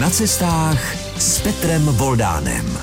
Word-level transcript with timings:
Na 0.00 0.10
cestách 0.10 0.94
s 1.18 1.40
Petrem 1.40 1.82
Voldánem. 1.82 2.78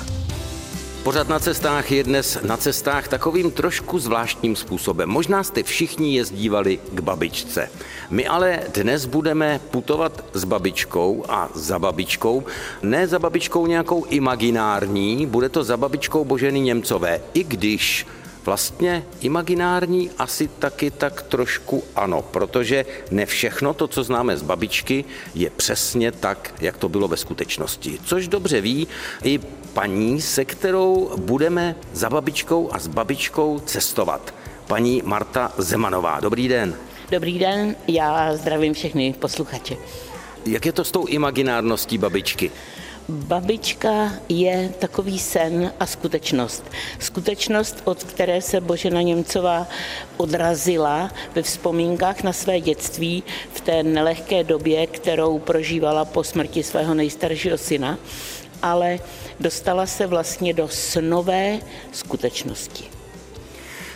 Pořád 1.02 1.28
na 1.28 1.38
cestách 1.38 1.92
je 1.92 2.04
dnes 2.04 2.38
na 2.42 2.56
cestách 2.56 3.08
takovým 3.08 3.50
trošku 3.50 3.98
zvláštním 3.98 4.56
způsobem. 4.56 5.08
Možná 5.08 5.42
jste 5.44 5.62
všichni 5.62 6.16
jezdívali 6.16 6.78
k 6.94 7.00
babičce. 7.00 7.70
My 8.10 8.26
ale 8.26 8.60
dnes 8.74 9.06
budeme 9.06 9.60
putovat 9.70 10.24
s 10.32 10.44
babičkou 10.44 11.24
a 11.28 11.48
za 11.54 11.78
babičkou. 11.78 12.44
Ne 12.82 13.08
za 13.08 13.18
babičkou 13.18 13.66
nějakou 13.66 14.04
imaginární, 14.04 15.26
bude 15.26 15.48
to 15.48 15.64
za 15.64 15.76
babičkou 15.76 16.24
Boženy 16.24 16.60
Němcové. 16.60 17.20
I 17.34 17.44
když 17.44 18.06
Vlastně 18.44 19.04
imaginární 19.20 20.10
asi 20.18 20.48
taky 20.48 20.90
tak 20.90 21.22
trošku 21.22 21.84
ano, 21.96 22.22
protože 22.22 22.86
ne 23.10 23.26
všechno 23.26 23.74
to, 23.74 23.88
co 23.88 24.04
známe 24.04 24.36
z 24.36 24.42
babičky, 24.42 25.04
je 25.34 25.50
přesně 25.50 26.12
tak, 26.12 26.54
jak 26.60 26.78
to 26.78 26.88
bylo 26.88 27.08
ve 27.08 27.16
skutečnosti. 27.16 27.98
Což 28.04 28.28
dobře 28.28 28.60
ví 28.60 28.88
i 29.24 29.40
paní, 29.72 30.20
se 30.20 30.44
kterou 30.44 31.10
budeme 31.16 31.76
za 31.92 32.10
babičkou 32.10 32.74
a 32.74 32.78
s 32.78 32.86
babičkou 32.86 33.58
cestovat. 33.58 34.34
Paní 34.66 35.02
Marta 35.04 35.52
Zemanová. 35.58 36.20
Dobrý 36.20 36.48
den. 36.48 36.74
Dobrý 37.10 37.38
den, 37.38 37.76
já 37.88 38.36
zdravím 38.36 38.74
všechny 38.74 39.14
posluchače. 39.18 39.76
Jak 40.46 40.66
je 40.66 40.72
to 40.72 40.84
s 40.84 40.90
tou 40.90 41.06
imaginárností 41.06 41.98
babičky? 41.98 42.50
Babička 43.08 44.12
je 44.28 44.72
takový 44.78 45.18
sen 45.18 45.72
a 45.80 45.86
skutečnost. 45.86 46.64
Skutečnost, 46.98 47.82
od 47.84 48.04
které 48.04 48.42
se 48.42 48.60
Božena 48.60 49.02
Němcová 49.02 49.66
odrazila 50.16 51.10
ve 51.34 51.42
vzpomínkách 51.42 52.22
na 52.22 52.32
své 52.32 52.60
dětství 52.60 53.22
v 53.52 53.60
té 53.60 53.82
nelehké 53.82 54.44
době, 54.44 54.86
kterou 54.86 55.38
prožívala 55.38 56.04
po 56.04 56.24
smrti 56.24 56.62
svého 56.62 56.94
nejstaršího 56.94 57.58
syna, 57.58 57.98
ale 58.62 58.98
dostala 59.40 59.86
se 59.86 60.06
vlastně 60.06 60.54
do 60.54 60.68
snové 60.68 61.58
skutečnosti. 61.92 62.84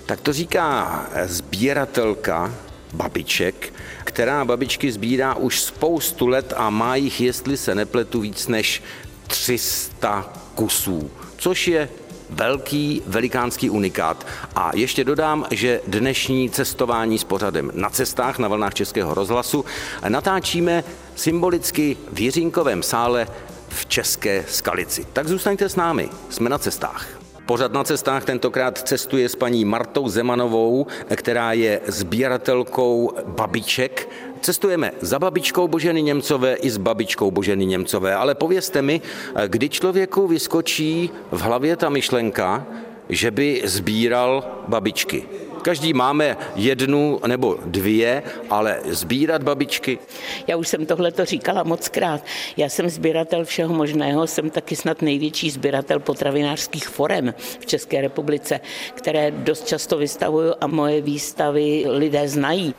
Tak 0.06 0.20
to 0.20 0.32
říká 0.32 1.06
sbíratelka 1.24 2.54
babiček, 2.92 3.72
která 4.08 4.44
babičky 4.44 4.92
sbírá 4.92 5.34
už 5.34 5.60
spoustu 5.60 6.26
let 6.26 6.52
a 6.56 6.70
má 6.70 6.96
jich, 6.96 7.20
jestli 7.20 7.56
se 7.56 7.74
nepletu, 7.74 8.20
víc 8.20 8.48
než 8.48 8.82
300 9.26 10.32
kusů, 10.54 11.10
což 11.36 11.68
je 11.68 11.88
velký, 12.30 13.02
velikánský 13.06 13.70
unikát. 13.70 14.26
A 14.56 14.70
ještě 14.74 15.04
dodám, 15.04 15.46
že 15.50 15.80
dnešní 15.86 16.50
cestování 16.50 17.18
s 17.18 17.24
pořadem 17.24 17.70
na 17.74 17.90
cestách 17.90 18.38
na 18.38 18.48
vlnách 18.48 18.74
Českého 18.74 19.14
rozhlasu 19.14 19.64
natáčíme 20.08 20.84
symbolicky 21.14 21.96
v 22.12 22.20
Jiřínkovém 22.20 22.82
sále 22.82 23.28
v 23.68 23.86
České 23.86 24.44
Skalici. 24.48 25.06
Tak 25.12 25.28
zůstaňte 25.28 25.68
s 25.68 25.76
námi, 25.76 26.08
jsme 26.30 26.50
na 26.50 26.58
cestách. 26.58 27.17
Pořad 27.48 27.72
na 27.72 27.84
cestách 27.84 28.24
tentokrát 28.24 28.78
cestuje 28.78 29.28
s 29.28 29.36
paní 29.36 29.64
Martou 29.64 30.08
Zemanovou, 30.08 30.86
která 31.16 31.52
je 31.52 31.80
sběratelkou 31.86 33.12
babiček. 33.26 34.08
Cestujeme 34.40 34.92
za 35.00 35.18
babičkou 35.18 35.68
Boženy 35.68 36.02
Němcové 36.02 36.54
i 36.54 36.70
s 36.70 36.76
babičkou 36.76 37.30
Boženy 37.30 37.66
Němcové, 37.66 38.14
ale 38.14 38.34
povězte 38.34 38.82
mi, 38.82 39.00
kdy 39.46 39.68
člověku 39.68 40.26
vyskočí 40.26 41.10
v 41.30 41.40
hlavě 41.40 41.76
ta 41.76 41.88
myšlenka, 41.88 42.66
že 43.08 43.30
by 43.30 43.62
sbíral 43.64 44.44
babičky. 44.68 45.24
Každý 45.62 45.92
máme 45.92 46.36
jednu 46.54 47.20
nebo 47.26 47.58
dvě, 47.64 48.22
ale 48.50 48.80
sbírat 48.84 49.42
babičky. 49.42 49.98
Já 50.46 50.56
už 50.56 50.68
jsem 50.68 50.86
tohle 50.86 51.12
to 51.12 51.24
říkala 51.24 51.62
moc 51.62 51.88
krát. 51.88 52.20
Já 52.56 52.68
jsem 52.68 52.88
sběratel 52.90 53.44
všeho 53.44 53.74
možného, 53.74 54.26
jsem 54.26 54.50
taky 54.50 54.76
snad 54.76 55.02
největší 55.02 55.50
sběratel 55.50 56.00
potravinářských 56.00 56.88
forem 56.88 57.34
v 57.60 57.66
České 57.66 58.00
republice, 58.00 58.60
které 58.94 59.30
dost 59.30 59.66
často 59.66 59.98
vystavuju 59.98 60.54
a 60.60 60.66
moje 60.66 61.00
výstavy 61.00 61.84
lidé 61.86 62.28
znají. 62.28 62.74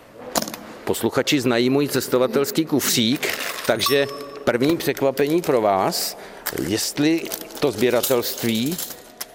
Posluchači 0.84 1.42
znají 1.42 1.70
můj 1.70 1.88
cestovatelský 1.88 2.66
kufřík, 2.66 3.28
takže 3.68 4.08
první 4.44 4.78
překvapení 4.78 5.42
pro 5.42 5.62
vás, 5.62 6.18
jestli 6.68 7.22
to 7.60 7.72
sběratelství, 7.72 8.78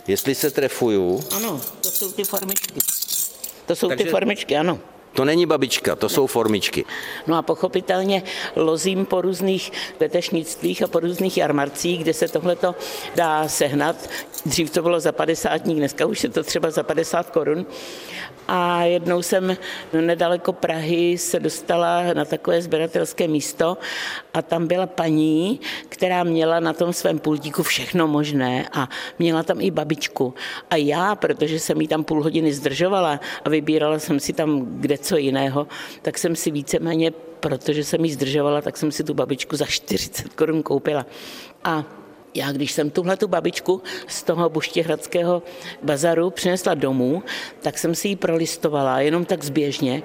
jestli 0.07 0.35
se 0.35 0.51
trefuju. 0.51 1.25
Ano, 1.31 1.61
to 1.81 1.91
jsou 1.91 2.13
ty 2.13 2.25
formičky. 2.25 2.81
To 3.67 3.77
jsou 3.77 3.89
Takže... 3.89 4.05
ty 4.05 4.11
formičky, 4.11 4.57
ano. 4.57 4.79
To 5.15 5.25
není 5.25 5.47
babička, 5.47 5.97
to 5.97 6.09
jsou 6.09 6.27
formičky. 6.27 6.85
No 7.27 7.37
a 7.37 7.43
pochopitelně 7.43 8.23
lozím 8.57 9.07
po 9.07 9.21
různých 9.21 9.73
vetešnictvích 10.01 10.83
a 10.83 10.87
po 10.87 11.01
různých 11.01 11.37
jarmarcích, 11.37 12.03
kde 12.03 12.15
se 12.15 12.29
tohleto 12.29 12.75
dá 13.15 13.49
sehnat. 13.49 14.11
Dřív 14.47 14.71
to 14.71 14.83
bylo 14.83 15.01
za 15.01 15.13
50 15.13 15.57
dní, 15.57 15.75
dneska 15.75 16.07
už 16.07 16.23
je 16.23 16.29
to 16.29 16.43
třeba 16.43 16.71
za 16.71 16.83
50 16.83 17.31
korun. 17.31 17.67
A 18.49 18.83
jednou 18.83 19.23
jsem 19.23 19.57
nedaleko 20.01 20.53
Prahy 20.53 21.19
se 21.19 21.41
dostala 21.41 22.13
na 22.15 22.25
takové 22.25 22.63
sběratelské 22.63 23.29
místo 23.29 23.79
a 24.35 24.43
tam 24.43 24.67
byla 24.67 24.87
paní, 24.87 25.61
která 25.89 26.25
měla 26.25 26.61
na 26.61 26.73
tom 26.73 26.93
svém 26.93 27.19
pultíku 27.19 27.63
všechno 27.63 28.09
možné 28.09 28.69
a 28.73 28.89
měla 29.19 29.43
tam 29.43 29.61
i 29.61 29.71
babičku. 29.71 30.35
A 30.71 30.77
já, 30.77 31.15
protože 31.15 31.59
jsem 31.59 31.81
jí 31.81 31.89
tam 31.89 32.05
půl 32.05 32.23
hodiny 32.23 32.53
zdržovala 32.53 33.21
a 33.45 33.49
vybírala 33.49 33.99
jsem 33.99 34.21
si 34.21 34.33
tam 34.33 34.67
kde 34.81 34.99
co 34.99 35.17
jiného, 35.17 35.67
tak 36.03 36.19
jsem 36.19 36.37
si 36.37 36.51
víceméně, 36.51 37.11
protože 37.41 37.85
jsem 37.85 38.05
jí 38.05 38.13
zdržovala, 38.13 38.61
tak 38.61 38.77
jsem 38.77 38.93
si 38.93 39.05
tu 39.05 39.15
babičku 39.15 39.57
za 39.57 39.67
40 39.67 40.35
korun 40.35 40.63
koupila. 40.63 41.07
A 41.65 41.85
já, 42.35 42.53
když 42.53 42.73
jsem 42.73 42.91
tuhle 42.91 43.17
tu 43.17 43.29
babičku 43.29 43.83
z 44.07 44.23
toho 44.23 44.49
buštěhradského 44.49 45.43
bazaru 45.83 46.31
přinesla 46.31 46.75
domů, 46.75 47.23
tak 47.63 47.79
jsem 47.79 47.95
si 47.95 48.09
ji 48.09 48.17
prolistovala, 48.17 49.01
jenom 49.01 49.25
tak 49.25 49.45
zběžně. 49.45 50.03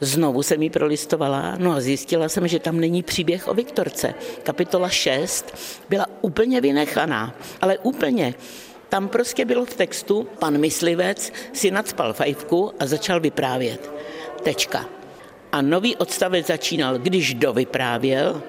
Znovu 0.00 0.42
jsem 0.42 0.62
ji 0.62 0.70
prolistovala, 0.70 1.54
no 1.58 1.72
a 1.72 1.80
zjistila 1.80 2.28
jsem, 2.28 2.48
že 2.48 2.58
tam 2.58 2.80
není 2.80 3.02
příběh 3.02 3.48
o 3.48 3.54
Viktorce. 3.54 4.14
Kapitola 4.42 4.88
6 4.88 5.54
byla 5.88 6.06
úplně 6.20 6.60
vynechaná, 6.60 7.34
ale 7.60 7.78
úplně. 7.78 8.34
Tam 8.88 9.08
prostě 9.08 9.44
bylo 9.44 9.64
v 9.64 9.74
textu, 9.74 10.26
pan 10.38 10.58
myslivec 10.58 11.32
si 11.52 11.70
nadspal 11.70 12.12
fajfku 12.12 12.72
a 12.78 12.86
začal 12.86 13.20
vyprávět. 13.20 13.92
Tečka. 14.42 14.86
A 15.52 15.62
nový 15.62 15.96
odstavec 15.96 16.46
začínal, 16.46 16.98
když 16.98 17.34
dovyprávěl, 17.34 18.42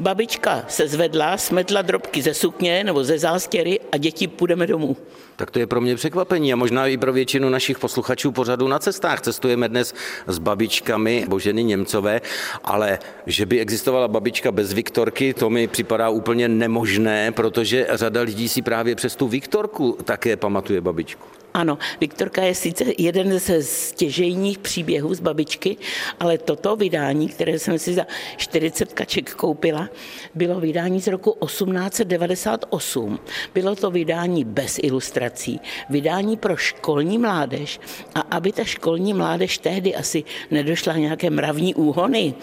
Babička 0.00 0.64
se 0.68 0.88
zvedla, 0.88 1.36
smetla 1.36 1.82
drobky 1.82 2.22
ze 2.22 2.34
sukně 2.34 2.84
nebo 2.84 3.04
ze 3.04 3.18
zástěry 3.18 3.80
a 3.92 3.96
děti 3.96 4.28
půjdeme 4.28 4.66
domů. 4.66 4.96
Tak 5.36 5.50
to 5.50 5.58
je 5.58 5.66
pro 5.66 5.80
mě 5.80 5.94
překvapení 5.94 6.52
a 6.52 6.56
možná 6.56 6.86
i 6.86 6.96
pro 6.96 7.12
většinu 7.12 7.48
našich 7.48 7.78
posluchačů 7.78 8.32
pořadu 8.32 8.68
na 8.68 8.78
cestách. 8.78 9.20
Cestujeme 9.20 9.68
dnes 9.68 9.94
s 10.26 10.38
babičkami 10.38 11.24
Boženy 11.28 11.64
Němcové, 11.64 12.20
ale 12.64 12.98
že 13.26 13.46
by 13.46 13.60
existovala 13.60 14.08
babička 14.08 14.52
bez 14.52 14.72
Viktorky, 14.72 15.34
to 15.34 15.50
mi 15.50 15.68
připadá 15.68 16.08
úplně 16.08 16.48
nemožné, 16.48 17.32
protože 17.32 17.86
řada 17.90 18.20
lidí 18.20 18.48
si 18.48 18.62
právě 18.62 18.94
přes 18.94 19.16
tu 19.16 19.28
Viktorku 19.28 19.98
také 20.04 20.36
pamatuje 20.36 20.80
babičku. 20.80 21.26
Ano, 21.56 21.78
Viktorka 22.00 22.42
je 22.42 22.54
sice 22.54 22.84
jeden 22.98 23.38
ze 23.38 23.62
stěžejních 23.62 24.58
příběhů 24.58 25.14
z 25.14 25.20
babičky, 25.20 25.76
ale 26.20 26.38
toto 26.38 26.76
vydání, 26.76 27.28
které 27.28 27.58
jsem 27.58 27.78
si 27.78 27.94
za 27.94 28.06
40 28.36 28.92
kaček 28.92 29.34
koupila, 29.34 29.88
bylo 30.34 30.60
vydání 30.60 31.00
z 31.00 31.06
roku 31.06 31.36
1898. 31.46 33.18
Bylo 33.54 33.76
to 33.76 33.90
vydání 33.90 34.44
bez 34.44 34.78
ilustrací, 34.82 35.60
vydání 35.90 36.36
pro 36.36 36.56
školní 36.56 37.18
mládež 37.18 37.80
a 38.14 38.20
aby 38.20 38.52
ta 38.52 38.64
školní 38.64 39.14
mládež 39.14 39.58
tehdy 39.58 39.94
asi 39.94 40.24
nedošla 40.50 40.96
nějaké 40.96 41.30
mravní 41.30 41.74
úhony, 41.74 42.34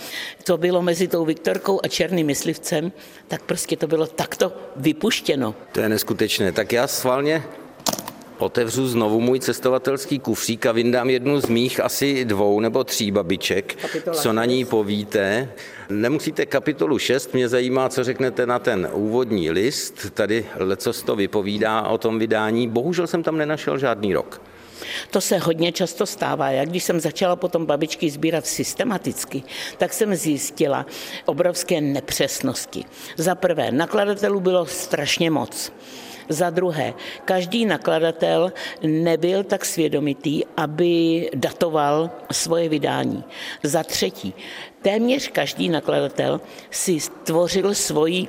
to 0.43 0.57
bylo 0.57 0.81
mezi 0.81 1.07
tou 1.07 1.25
Viktorkou 1.25 1.79
a 1.83 1.87
Černým 1.87 2.27
myslivcem, 2.27 2.91
tak 3.27 3.43
prostě 3.43 3.77
to 3.77 3.87
bylo 3.87 4.07
takto 4.07 4.51
vypuštěno. 4.75 5.55
To 5.71 5.79
je 5.79 5.89
neskutečné. 5.89 6.51
Tak 6.51 6.71
já 6.73 6.87
schválně 6.87 7.43
otevřu 8.37 8.87
znovu 8.87 9.21
můj 9.21 9.39
cestovatelský 9.39 10.19
kufřík 10.19 10.65
a 10.65 10.71
vyndám 10.71 11.09
jednu 11.09 11.39
z 11.39 11.45
mých 11.45 11.79
asi 11.79 12.25
dvou 12.25 12.59
nebo 12.59 12.83
tří 12.83 13.11
babiček, 13.11 13.75
Kapitola 13.75 14.17
co 14.17 14.33
na 14.33 14.45
ní 14.45 14.65
povíte. 14.65 15.49
Nemusíte 15.89 16.45
kapitolu 16.45 16.99
6, 16.99 17.33
mě 17.33 17.49
zajímá, 17.49 17.89
co 17.89 18.03
řeknete 18.03 18.45
na 18.45 18.59
ten 18.59 18.89
úvodní 18.93 19.51
list. 19.51 20.11
Tady 20.13 20.45
leco 20.55 20.93
to 20.93 21.15
vypovídá 21.15 21.81
o 21.81 21.97
tom 21.97 22.19
vydání. 22.19 22.67
Bohužel 22.67 23.07
jsem 23.07 23.23
tam 23.23 23.37
nenašel 23.37 23.77
žádný 23.77 24.13
rok. 24.13 24.41
To 25.11 25.21
se 25.21 25.37
hodně 25.37 25.71
často 25.71 26.05
stává. 26.05 26.49
Já 26.49 26.65
když 26.65 26.83
jsem 26.83 26.99
začala 26.99 27.35
potom 27.35 27.65
babičky 27.65 28.09
sbírat 28.09 28.45
systematicky, 28.45 29.43
tak 29.77 29.93
jsem 29.93 30.15
zjistila 30.15 30.85
obrovské 31.25 31.81
nepřesnosti. 31.81 32.85
Za 33.17 33.35
prvé, 33.35 33.71
nakladatelů 33.71 34.39
bylo 34.39 34.65
strašně 34.65 35.31
moc. 35.31 35.71
Za 36.29 36.49
druhé, 36.49 36.93
každý 37.25 37.65
nakladatel 37.65 38.53
nebyl 38.81 39.43
tak 39.43 39.65
svědomitý, 39.65 40.43
aby 40.57 41.29
datoval 41.35 42.09
svoje 42.31 42.69
vydání. 42.69 43.23
Za 43.63 43.83
třetí, 43.83 44.33
téměř 44.81 45.27
každý 45.27 45.69
nakladatel 45.69 46.41
si 46.71 46.99
stvořil 46.99 47.73
svoji 47.73 48.27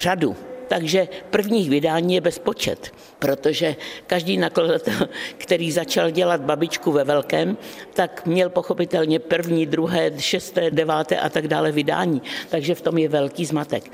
řadu. 0.00 0.36
Takže 0.68 1.08
prvních 1.30 1.70
vydání 1.70 2.14
je 2.14 2.20
bezpočet, 2.20 2.92
protože 3.18 3.76
každý 4.06 4.36
nakladatel, 4.36 5.08
který 5.38 5.72
začal 5.72 6.10
dělat 6.10 6.40
babičku 6.40 6.92
ve 6.92 7.04
velkém, 7.04 7.56
tak 7.94 8.26
měl 8.26 8.50
pochopitelně 8.50 9.18
první, 9.18 9.66
druhé, 9.66 10.12
šesté, 10.18 10.70
deváté 10.70 11.18
a 11.18 11.28
tak 11.28 11.48
dále 11.48 11.72
vydání. 11.72 12.22
Takže 12.48 12.74
v 12.74 12.80
tom 12.80 12.98
je 12.98 13.08
velký 13.08 13.44
zmatek. 13.44 13.92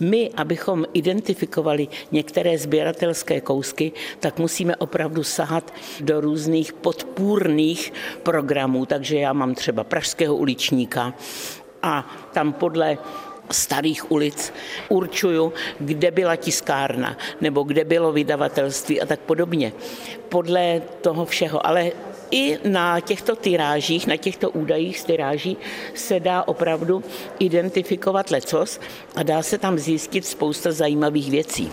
My, 0.00 0.30
abychom 0.36 0.84
identifikovali 0.92 1.88
některé 2.12 2.58
sběratelské 2.58 3.40
kousky, 3.40 3.92
tak 4.20 4.38
musíme 4.38 4.76
opravdu 4.76 5.24
sahat 5.24 5.74
do 6.00 6.20
různých 6.20 6.72
podpůrných 6.72 7.92
programů. 8.22 8.86
Takže 8.86 9.18
já 9.18 9.32
mám 9.32 9.54
třeba 9.54 9.84
Pražského 9.84 10.36
uličníka, 10.36 11.14
a 11.82 12.06
tam 12.32 12.52
podle 12.52 12.98
starých 13.52 14.10
ulic 14.10 14.52
určuju, 14.88 15.52
kde 15.78 16.10
byla 16.10 16.36
tiskárna 16.36 17.16
nebo 17.40 17.62
kde 17.62 17.84
bylo 17.84 18.12
vydavatelství 18.12 19.00
a 19.00 19.06
tak 19.06 19.20
podobně. 19.20 19.72
Podle 20.28 20.82
toho 21.00 21.26
všeho. 21.26 21.66
Ale 21.66 21.92
i 22.30 22.58
na 22.64 23.00
těchto 23.00 23.36
tyrážích, 23.36 24.06
na 24.06 24.16
těchto 24.16 24.50
údajích 24.50 25.00
z 25.00 25.04
tyráží 25.04 25.56
se 25.94 26.20
dá 26.20 26.42
opravdu 26.42 27.04
identifikovat 27.38 28.30
lecos 28.30 28.80
a 29.16 29.22
dá 29.22 29.42
se 29.42 29.58
tam 29.58 29.78
zjistit 29.78 30.26
spousta 30.26 30.72
zajímavých 30.72 31.30
věcí. 31.30 31.72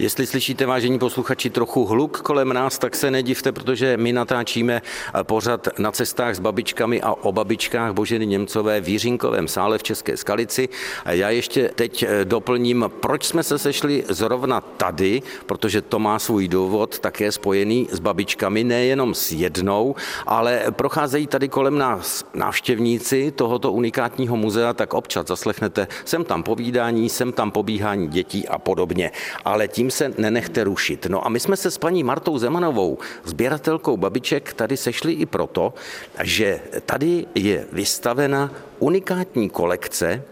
Jestli 0.00 0.26
slyšíte, 0.26 0.66
vážení 0.66 0.98
posluchači, 0.98 1.50
trochu 1.50 1.84
hluk 1.84 2.20
kolem 2.20 2.52
nás, 2.52 2.78
tak 2.78 2.96
se 2.96 3.10
nedivte, 3.10 3.52
protože 3.52 3.96
my 3.96 4.12
natáčíme 4.12 4.82
pořad 5.22 5.68
na 5.78 5.92
cestách 5.92 6.34
s 6.34 6.38
babičkami 6.38 7.00
a 7.00 7.12
o 7.12 7.32
babičkách 7.32 7.92
Boženy 7.92 8.26
Němcové 8.26 8.80
v 8.80 8.88
Jiřinkovém 8.88 9.48
sále 9.48 9.78
v 9.78 9.82
České 9.82 10.16
Skalici. 10.16 10.68
Já 11.06 11.30
ještě 11.30 11.70
teď 11.74 12.02
eh, 12.02 12.24
doplním, 12.24 12.90
proč 13.00 13.24
jsme 13.24 13.42
se 13.42 13.58
sešli 13.58 14.04
zrovna 14.08 14.60
tady, 14.60 15.22
protože 15.46 15.82
to 15.82 15.98
má 15.98 16.18
svůj 16.18 16.48
důvod, 16.48 16.98
také 16.98 17.32
spojený 17.32 17.88
s 17.92 17.98
babičkami, 17.98 18.64
nejenom 18.64 19.14
s 19.14 19.32
jednou, 19.32 19.94
ale 20.26 20.62
procházejí 20.70 21.26
tady 21.26 21.48
kolem 21.48 21.78
nás 21.78 22.24
návštěvníci 22.34 23.32
tohoto 23.36 23.72
unikátního 23.72 24.36
muzea, 24.36 24.72
tak 24.72 24.94
občas 24.94 25.26
zaslechnete, 25.26 25.88
sem 26.04 26.24
tam 26.24 26.42
povídání, 26.42 27.08
sem 27.08 27.32
tam 27.32 27.50
pobíhání 27.50 28.08
dětí 28.08 28.48
a 28.48 28.58
podobně. 28.58 29.10
Ale 29.44 29.68
tím 29.68 29.89
se 29.90 30.12
nenechte 30.18 30.64
rušit. 30.64 31.06
No 31.06 31.26
a 31.26 31.28
my 31.28 31.40
jsme 31.40 31.56
se 31.56 31.70
s 31.70 31.78
paní 31.78 32.02
Martou 32.04 32.38
Zemanovou, 32.38 32.98
sběratelkou 33.24 33.96
babiček, 33.96 34.52
tady 34.52 34.76
sešli 34.76 35.12
i 35.12 35.26
proto, 35.26 35.74
že 36.22 36.60
tady 36.86 37.26
je 37.34 37.66
vystavena 37.72 38.50
unikátní 38.78 39.50
kolekce 39.50 40.22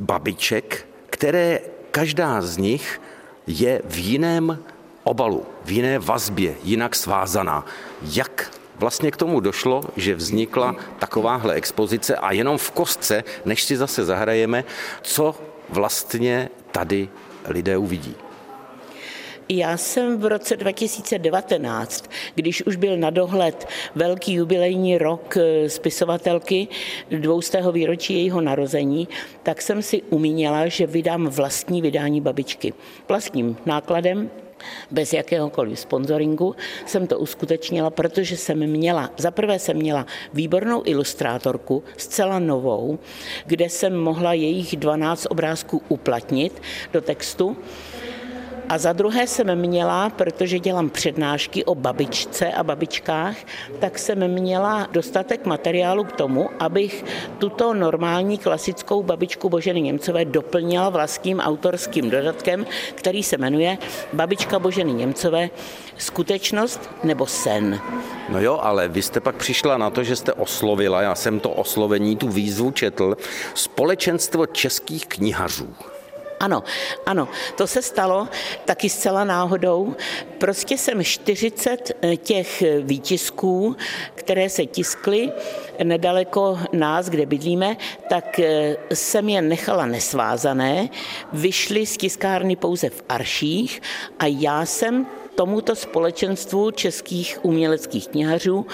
babiček, 0.00 0.86
které 1.10 1.60
každá 1.90 2.42
z 2.42 2.56
nich 2.56 3.00
je 3.46 3.82
v 3.84 3.98
jiném 3.98 4.58
obalu, 5.04 5.46
v 5.64 5.70
jiné 5.70 5.98
vazbě, 5.98 6.54
jinak 6.64 6.96
svázaná. 6.96 7.66
Jak 8.02 8.50
vlastně 8.78 9.10
k 9.10 9.16
tomu 9.16 9.40
došlo, 9.40 9.82
že 9.96 10.14
vznikla 10.14 10.76
takováhle 10.98 11.54
expozice 11.54 12.16
a 12.16 12.32
jenom 12.32 12.58
v 12.58 12.70
kostce, 12.70 13.24
než 13.44 13.62
si 13.62 13.76
zase 13.76 14.04
zahrajeme, 14.04 14.64
co 15.02 15.34
vlastně 15.68 16.48
tady 16.72 17.08
lidé 17.46 17.76
uvidí. 17.76 18.16
Já 19.54 19.76
jsem 19.76 20.18
v 20.18 20.24
roce 20.26 20.56
2019, 20.56 22.10
když 22.34 22.66
už 22.66 22.76
byl 22.76 22.96
na 22.96 23.10
dohled 23.10 23.68
velký 23.94 24.32
jubilejní 24.34 24.98
rok 24.98 25.36
eh, 25.36 25.68
spisovatelky 25.68 26.68
dvoustého 27.10 27.72
výročí 27.72 28.14
jejího 28.14 28.40
narození, 28.40 29.08
tak 29.42 29.62
jsem 29.62 29.82
si 29.82 30.02
umíněla, 30.02 30.68
že 30.68 30.86
vydám 30.86 31.26
vlastní 31.26 31.82
vydání 31.82 32.20
babičky. 32.20 32.72
Vlastním 33.08 33.56
nákladem, 33.66 34.30
bez 34.90 35.12
jakéhokoliv 35.12 35.78
sponsoringu 35.78 36.56
jsem 36.86 37.06
to 37.06 37.18
uskutečnila, 37.18 37.90
protože 37.90 38.36
jsem 38.36 38.58
měla, 38.66 39.10
zaprvé 39.16 39.58
jsem 39.58 39.76
měla 39.76 40.06
výbornou 40.32 40.82
ilustrátorku, 40.84 41.84
zcela 41.96 42.38
novou, 42.38 42.98
kde 43.46 43.68
jsem 43.68 43.96
mohla 43.96 44.32
jejich 44.32 44.76
12 44.76 45.26
obrázků 45.30 45.82
uplatnit 45.88 46.62
do 46.92 47.00
textu 47.00 47.56
a 48.72 48.78
za 48.78 48.92
druhé 48.92 49.26
jsem 49.26 49.54
měla, 49.54 50.10
protože 50.10 50.58
dělám 50.58 50.90
přednášky 50.90 51.64
o 51.64 51.74
babičce 51.74 52.52
a 52.52 52.64
babičkách, 52.64 53.36
tak 53.78 53.98
jsem 53.98 54.28
měla 54.28 54.88
dostatek 54.92 55.46
materiálu 55.46 56.04
k 56.04 56.12
tomu, 56.12 56.50
abych 56.58 57.04
tuto 57.38 57.74
normální 57.74 58.38
klasickou 58.38 59.02
babičku 59.02 59.48
Boženy 59.48 59.80
Němcové 59.80 60.24
doplnila 60.24 60.88
vlastním 60.88 61.40
autorským 61.40 62.10
dodatkem, 62.10 62.66
který 62.94 63.22
se 63.22 63.38
jmenuje 63.38 63.78
Babička 64.12 64.58
Boženy 64.58 64.92
Němcové 64.92 65.50
skutečnost 65.98 66.90
nebo 67.04 67.26
sen. 67.26 67.80
No 68.28 68.40
jo, 68.40 68.58
ale 68.62 68.88
vy 68.88 69.02
jste 69.02 69.20
pak 69.20 69.36
přišla 69.36 69.78
na 69.78 69.90
to, 69.90 70.04
že 70.04 70.16
jste 70.16 70.32
oslovila, 70.32 71.02
já 71.02 71.14
jsem 71.14 71.40
to 71.40 71.50
oslovení, 71.50 72.16
tu 72.16 72.28
výzvu 72.28 72.70
četl, 72.70 73.16
společenstvo 73.54 74.46
českých 74.46 75.06
knihařů. 75.06 75.91
Ano, 76.42 76.62
ano, 77.06 77.28
to 77.56 77.66
se 77.66 77.82
stalo 77.82 78.28
taky 78.64 78.88
zcela 78.88 79.24
náhodou. 79.24 79.94
Prostě 80.38 80.78
jsem 80.78 81.04
40 81.04 81.92
eh, 82.02 82.16
těch 82.16 82.62
výtisků, 82.80 83.76
které 84.14 84.48
se 84.48 84.66
tiskly 84.66 85.32
nedaleko 85.82 86.58
nás, 86.72 87.08
kde 87.08 87.26
bydlíme, 87.26 87.76
tak 88.08 88.38
eh, 88.38 88.76
jsem 88.94 89.28
je 89.28 89.42
nechala 89.42 89.86
nesvázané, 89.86 90.88
vyšly 91.32 91.86
z 91.86 91.96
tiskárny 91.96 92.56
pouze 92.56 92.90
v 92.90 93.02
arších 93.08 93.82
a 94.18 94.26
já 94.26 94.66
jsem 94.66 95.06
tomuto 95.34 95.76
společenstvu 95.76 96.70
českých 96.70 97.38
uměleckých 97.42 98.08
knihařů 98.08 98.66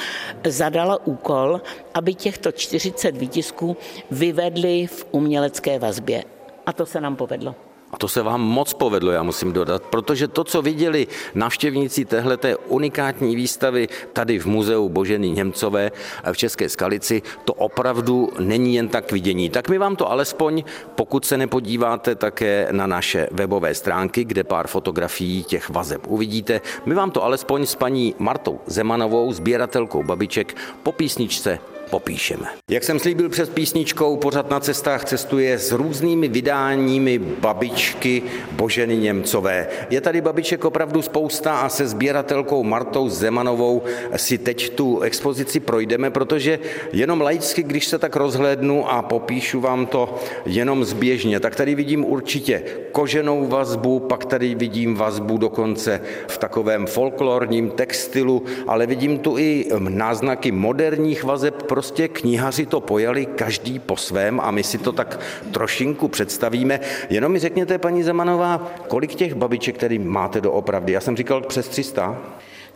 zadala 0.47 1.06
úkol, 1.06 1.61
aby 1.94 2.14
těchto 2.14 2.53
40 2.53 3.17
výtisků 3.17 3.76
vyvedli 4.11 4.87
v 4.87 5.06
umělecké 5.11 5.79
vazbě. 5.79 6.38
A 6.69 6.73
to 6.73 6.87
se 6.87 7.00
nám 7.00 7.17
povedlo. 7.17 7.55
A 7.93 7.97
to 7.97 8.09
se 8.09 8.23
vám 8.23 8.41
moc 8.41 8.73
povedlo, 8.73 9.12
já 9.12 9.23
musím 9.23 9.53
dodat, 9.53 9.82
protože 9.82 10.29
to, 10.29 10.44
co 10.44 10.62
viděli 10.62 11.06
navštěvníci 11.35 12.05
téhleté 12.05 12.56
unikátní 12.56 13.37
výstavy 13.37 13.88
tady 14.12 14.38
v 14.38 14.47
muzeu 14.47 14.88
Boženy 14.88 15.31
Němcové 15.31 15.91
v 16.32 16.37
České 16.37 16.69
Skalici, 16.69 17.23
to 17.44 17.55
opravdu 17.55 18.32
není 18.38 18.75
jen 18.75 18.88
tak 18.88 19.12
vidění. 19.12 19.50
Tak 19.50 19.69
my 19.69 19.79
vám 19.79 19.97
to 19.97 20.11
alespoň, 20.11 20.65
pokud 20.94 21.25
se 21.25 21.37
nepodíváte 21.38 22.15
také 22.15 22.69
na 22.71 22.87
naše 22.87 23.29
webové 23.31 23.75
stránky, 23.75 24.25
kde 24.25 24.44
pár 24.44 24.66
fotografií 24.66 25.45
těch 25.45 25.71
vazeb 25.71 26.07
uvidíte, 26.07 26.61
my 26.87 26.95
vám 26.95 27.11
to 27.11 27.25
alespoň 27.25 27.66
s 27.66 27.75
paní 27.75 28.14
Martou 28.19 28.61
Zemanovou, 28.66 29.33
sběratelkou 29.33 30.02
babiček, 30.02 30.57
po 30.83 30.93
písničce 30.93 31.59
popíšeme. 31.90 32.47
Jak 32.71 32.85
jsem 32.85 32.99
slíbil 32.99 33.28
před 33.28 33.50
písničkou, 33.50 34.16
pořád 34.16 34.50
na 34.50 34.61
cestách 34.61 35.04
cestuje 35.04 35.59
s 35.59 35.73
různými 35.73 36.28
vydáními 36.28 37.18
babičky 37.18 38.23
Boženy 38.52 38.97
Němcové. 38.97 39.66
Je 39.90 40.00
tady 40.00 40.21
babiček 40.21 40.64
opravdu 40.64 41.02
spousta 41.02 41.59
a 41.61 41.68
se 41.68 41.88
sběratelkou 41.88 42.62
Martou 42.64 43.09
Zemanovou 43.09 43.83
si 44.16 44.38
teď 44.38 44.71
tu 44.71 45.00
expozici 45.00 45.61
projdeme, 45.61 46.11
protože 46.11 46.59
jenom 46.92 47.21
laicky, 47.21 47.62
když 47.62 47.87
se 47.87 47.99
tak 47.99 48.16
rozhlédnu 48.16 48.90
a 48.90 49.02
popíšu 49.02 49.61
vám 49.61 49.87
to 49.87 50.18
jenom 50.47 50.85
zběžně, 50.85 51.40
tak 51.40 51.57
tady 51.57 51.75
vidím 51.75 52.04
určitě 52.04 52.62
koženou 52.92 53.47
vazbu, 53.47 54.00
pak 54.00 54.25
tady 54.25 54.54
vidím 54.54 54.95
vazbu 54.95 55.38
dokonce 55.38 56.00
v 56.28 56.38
takovém 56.38 56.87
folklorním 56.87 57.71
textilu, 57.71 58.42
ale 58.66 58.87
vidím 58.87 59.18
tu 59.18 59.38
i 59.38 59.66
náznaky 59.78 60.52
moderních 60.52 61.25
vazeb, 61.25 61.62
prostě 61.78 62.08
knihaři 62.08 62.66
to 62.66 62.80
pojali 62.80 63.26
každý 63.26 63.78
po 63.78 63.97
svém 63.97 64.40
a 64.40 64.50
my 64.50 64.62
si 64.62 64.78
to 64.78 64.92
tak 64.92 65.20
trošinku 65.52 66.08
představíme. 66.08 66.80
Jenom 67.11 67.32
mi 67.32 67.38
řekněte, 67.38 67.78
paní 67.78 68.02
Zemanová, 68.02 68.70
kolik 68.88 69.14
těch 69.14 69.35
babiček, 69.35 69.76
který 69.76 69.99
máte 69.99 70.40
doopravdy? 70.40 70.92
Já 70.92 71.00
jsem 71.00 71.16
říkal 71.16 71.40
přes 71.40 71.68
300. 71.68 72.18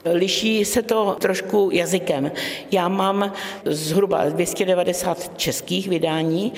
Liší 0.05 0.65
se 0.65 0.83
to 0.83 1.17
trošku 1.21 1.71
jazykem. 1.73 2.33
Já 2.73 2.89
mám 2.89 3.33
zhruba 3.65 4.25
290 4.29 5.39
českých 5.39 5.89
vydání 5.89 6.53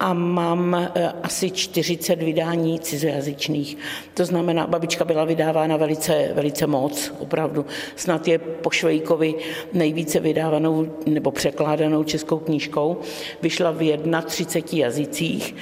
a 0.00 0.12
mám 0.12 0.74
eh, 0.74 1.12
asi 1.22 1.50
40 1.50 2.22
vydání 2.22 2.80
cizojazyčných. 2.80 3.76
To 4.14 4.24
znamená, 4.24 4.66
babička 4.66 5.04
byla 5.04 5.24
vydávána 5.24 5.76
velice, 5.76 6.30
velice 6.34 6.66
moc, 6.66 7.12
opravdu. 7.18 7.66
Snad 7.96 8.28
je 8.28 8.38
po 8.38 8.70
Švejkovi 8.70 9.34
nejvíce 9.72 10.20
vydávanou 10.20 10.96
nebo 11.06 11.30
překládanou 11.30 12.04
českou 12.04 12.38
knížkou. 12.38 12.96
Vyšla 13.42 13.70
v 13.70 13.98
31 14.26 14.78
jazycích 14.78 15.54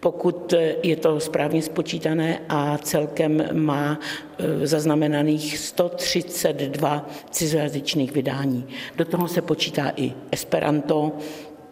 pokud 0.00 0.54
je 0.82 0.96
to 0.96 1.20
správně 1.20 1.62
spočítané 1.62 2.40
a 2.48 2.78
celkem 2.78 3.44
má 3.52 3.98
e, 4.38 4.66
zaznamenaných 4.66 5.58
132 5.58 7.10
cizojazyčných 7.30 8.12
vydání. 8.12 8.66
Do 8.96 9.04
toho 9.04 9.28
se 9.28 9.42
počítá 9.42 9.92
i 9.96 10.12
Esperanto, 10.30 11.12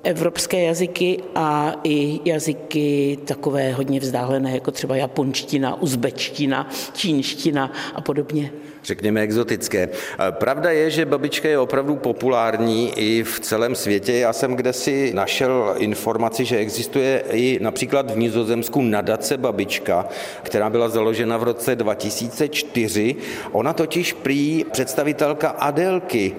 evropské 0.06 0.62
jazyky 0.62 1.18
a 1.34 1.74
i 1.84 2.20
jazyky 2.24 3.18
takové 3.24 3.72
hodně 3.72 4.00
vzdálené, 4.00 4.54
jako 4.54 4.70
třeba 4.70 4.96
japonština, 4.96 5.82
uzbečtina, 5.82 6.70
čínština 6.92 7.72
a 7.94 8.00
podobně 8.00 8.52
řekněme, 8.86 9.20
exotické. 9.20 9.88
Pravda 10.30 10.70
je, 10.70 10.90
že 10.90 11.04
babička 11.04 11.48
je 11.48 11.58
opravdu 11.58 11.96
populární 11.96 12.92
i 12.96 13.22
v 13.22 13.40
celém 13.40 13.74
světě. 13.74 14.12
Já 14.12 14.32
jsem 14.32 14.56
kde 14.56 14.72
si 14.72 15.12
našel 15.14 15.74
informaci, 15.78 16.44
že 16.44 16.56
existuje 16.56 17.22
i 17.30 17.58
například 17.62 18.10
v 18.10 18.18
Nizozemsku 18.18 18.82
nadace 18.82 19.36
babička, 19.36 20.08
která 20.42 20.70
byla 20.70 20.88
založena 20.88 21.36
v 21.36 21.42
roce 21.42 21.76
2004. 21.76 23.16
Ona 23.52 23.72
totiž 23.72 24.12
prý 24.12 24.64
představitelka 24.70 25.48
Adelky 25.48 26.36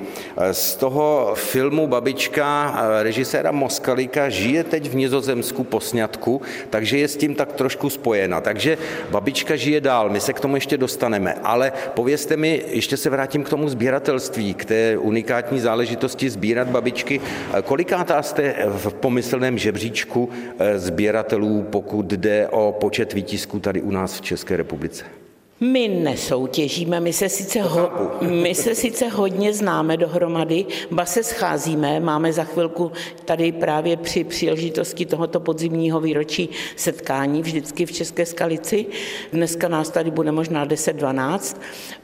z 0.51 0.75
toho 0.75 1.31
filmu 1.35 1.87
Babička 1.87 2.75
režiséra 3.01 3.51
Moskalika 3.57 4.29
žije 4.29 4.63
teď 4.63 4.89
v 4.89 4.95
Nizozemsku 4.95 5.63
po 5.63 5.79
sňatku, 5.79 6.41
takže 6.69 6.97
je 6.97 7.07
s 7.07 7.17
tím 7.17 7.35
tak 7.35 7.53
trošku 7.53 7.89
spojena. 7.89 8.41
Takže 8.41 8.77
babička 9.11 9.55
žije 9.55 9.81
dál, 9.81 10.09
my 10.09 10.19
se 10.19 10.33
k 10.33 10.39
tomu 10.39 10.55
ještě 10.55 10.77
dostaneme. 10.77 11.33
Ale 11.43 11.71
povězte 11.93 12.37
mi, 12.37 12.63
ještě 12.69 12.97
se 12.97 13.09
vrátím 13.09 13.43
k 13.43 13.49
tomu 13.49 13.69
sběratelství, 13.69 14.53
k 14.53 14.65
té 14.65 14.97
unikátní 14.97 15.59
záležitosti 15.59 16.29
sbírat 16.29 16.67
babičky. 16.67 17.21
Kolikátá 17.63 18.23
jste 18.23 18.55
v 18.67 18.93
pomyslném 18.93 19.57
žebříčku 19.57 20.29
eh, 20.59 20.79
sběratelů, 20.79 21.65
pokud 21.69 22.05
jde 22.05 22.47
o 22.47 22.71
počet 22.71 23.13
výtisků 23.13 23.59
tady 23.59 23.81
u 23.81 23.91
nás 23.91 24.17
v 24.17 24.21
České 24.21 24.57
republice? 24.57 25.16
My 25.59 25.87
nesoutěžíme, 25.87 26.99
my 26.99 27.13
se, 27.13 27.29
sice 27.29 27.61
ho, 27.61 27.91
my 28.21 28.55
se 28.55 28.75
sice 28.75 29.07
hodně 29.07 29.53
známe 29.53 29.97
dohromady, 29.97 30.65
ba 30.91 31.05
se 31.05 31.23
scházíme, 31.23 31.99
máme 31.99 32.33
za 32.33 32.43
chvilku 32.43 32.91
tady 33.25 33.51
právě 33.51 33.97
při 33.97 34.23
příležitosti 34.23 35.05
tohoto 35.05 35.39
podzimního 35.39 35.99
výročí 35.99 36.49
setkání 36.75 37.41
vždycky 37.41 37.85
v 37.85 37.91
České 37.91 38.25
skalici. 38.25 38.85
Dneska 39.33 39.67
nás 39.67 39.89
tady 39.89 40.11
bude 40.11 40.31
možná 40.31 40.65
10-12, 40.65 41.57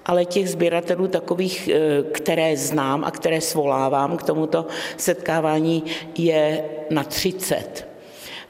ale 0.05 0.25
těch 0.25 0.49
sběratelů 0.49 1.07
takových, 1.07 1.69
eh, 1.73 2.03
které 2.11 2.57
znám 2.57 3.03
a 3.03 3.11
které 3.11 3.41
svolávám 3.41 4.17
k 4.17 4.23
tomuto 4.23 4.65
setkávání 4.97 5.83
je 6.17 6.65
na 6.89 7.03
30. 7.03 7.92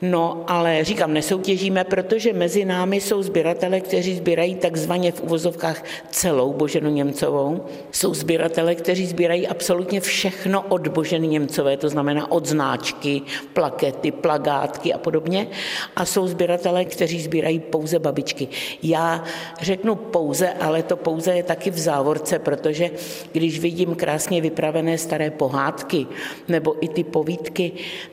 No, 0.05 0.43
ale 0.47 0.83
říkám, 0.83 1.13
nesoutěžíme, 1.13 1.83
protože 1.83 2.33
mezi 2.33 2.65
námi 2.65 3.01
jsou 3.01 3.23
sběratele, 3.23 3.81
kteří 3.81 4.15
sbírají 4.15 4.55
takzvaně 4.55 5.11
v 5.11 5.23
uvozovkách 5.23 5.83
celou 6.11 6.53
Boženu 6.53 6.89
Němcovou. 6.89 7.65
Jsou 7.91 8.13
sběratele, 8.13 8.75
kteří 8.75 9.05
sbírají 9.05 9.47
absolutně 9.47 10.01
všechno 10.01 10.61
od 10.61 10.87
Boženy 10.87 11.27
Němcové, 11.27 11.77
to 11.77 11.89
znamená 11.89 12.31
od 12.31 12.45
značky, 12.45 13.21
plakety, 13.53 14.11
plagátky 14.11 14.93
a 14.93 14.97
podobně. 14.97 15.47
A 15.95 16.05
jsou 16.05 16.27
sběratele, 16.27 16.85
kteří 16.85 17.21
sbírají 17.21 17.59
pouze 17.59 17.99
babičky. 17.99 18.47
Já 18.83 19.23
řeknu 19.61 19.95
pouze, 19.95 20.49
ale 20.49 20.83
to 20.83 20.97
pouze 20.97 21.33
je 21.33 21.43
taky 21.43 21.71
v 21.71 21.79
závorce, 21.79 22.39
protože 22.39 22.91
když 23.31 23.59
vidím 23.59 23.95
krásně 23.95 24.41
vypravené 24.41 24.97
staré 24.97 25.31
pohádky 25.31 26.07
nebo 26.47 26.75
i 26.85 26.87
ty 26.87 27.03
povídky, 27.03 27.71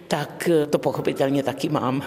tak 0.08 0.50
to 0.70 0.78
pochopitelně 0.78 1.42
taky 1.42 1.68
má 1.68 1.79
mám. 1.80 2.02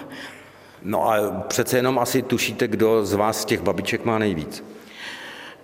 No 0.83 1.11
a 1.11 1.31
přece 1.47 1.77
jenom 1.77 1.99
asi 1.99 2.21
tušíte, 2.21 2.67
kdo 2.67 3.05
z 3.05 3.13
vás 3.13 3.45
těch 3.45 3.61
babiček 3.61 4.05
má 4.05 4.19
nejvíc. 4.19 4.63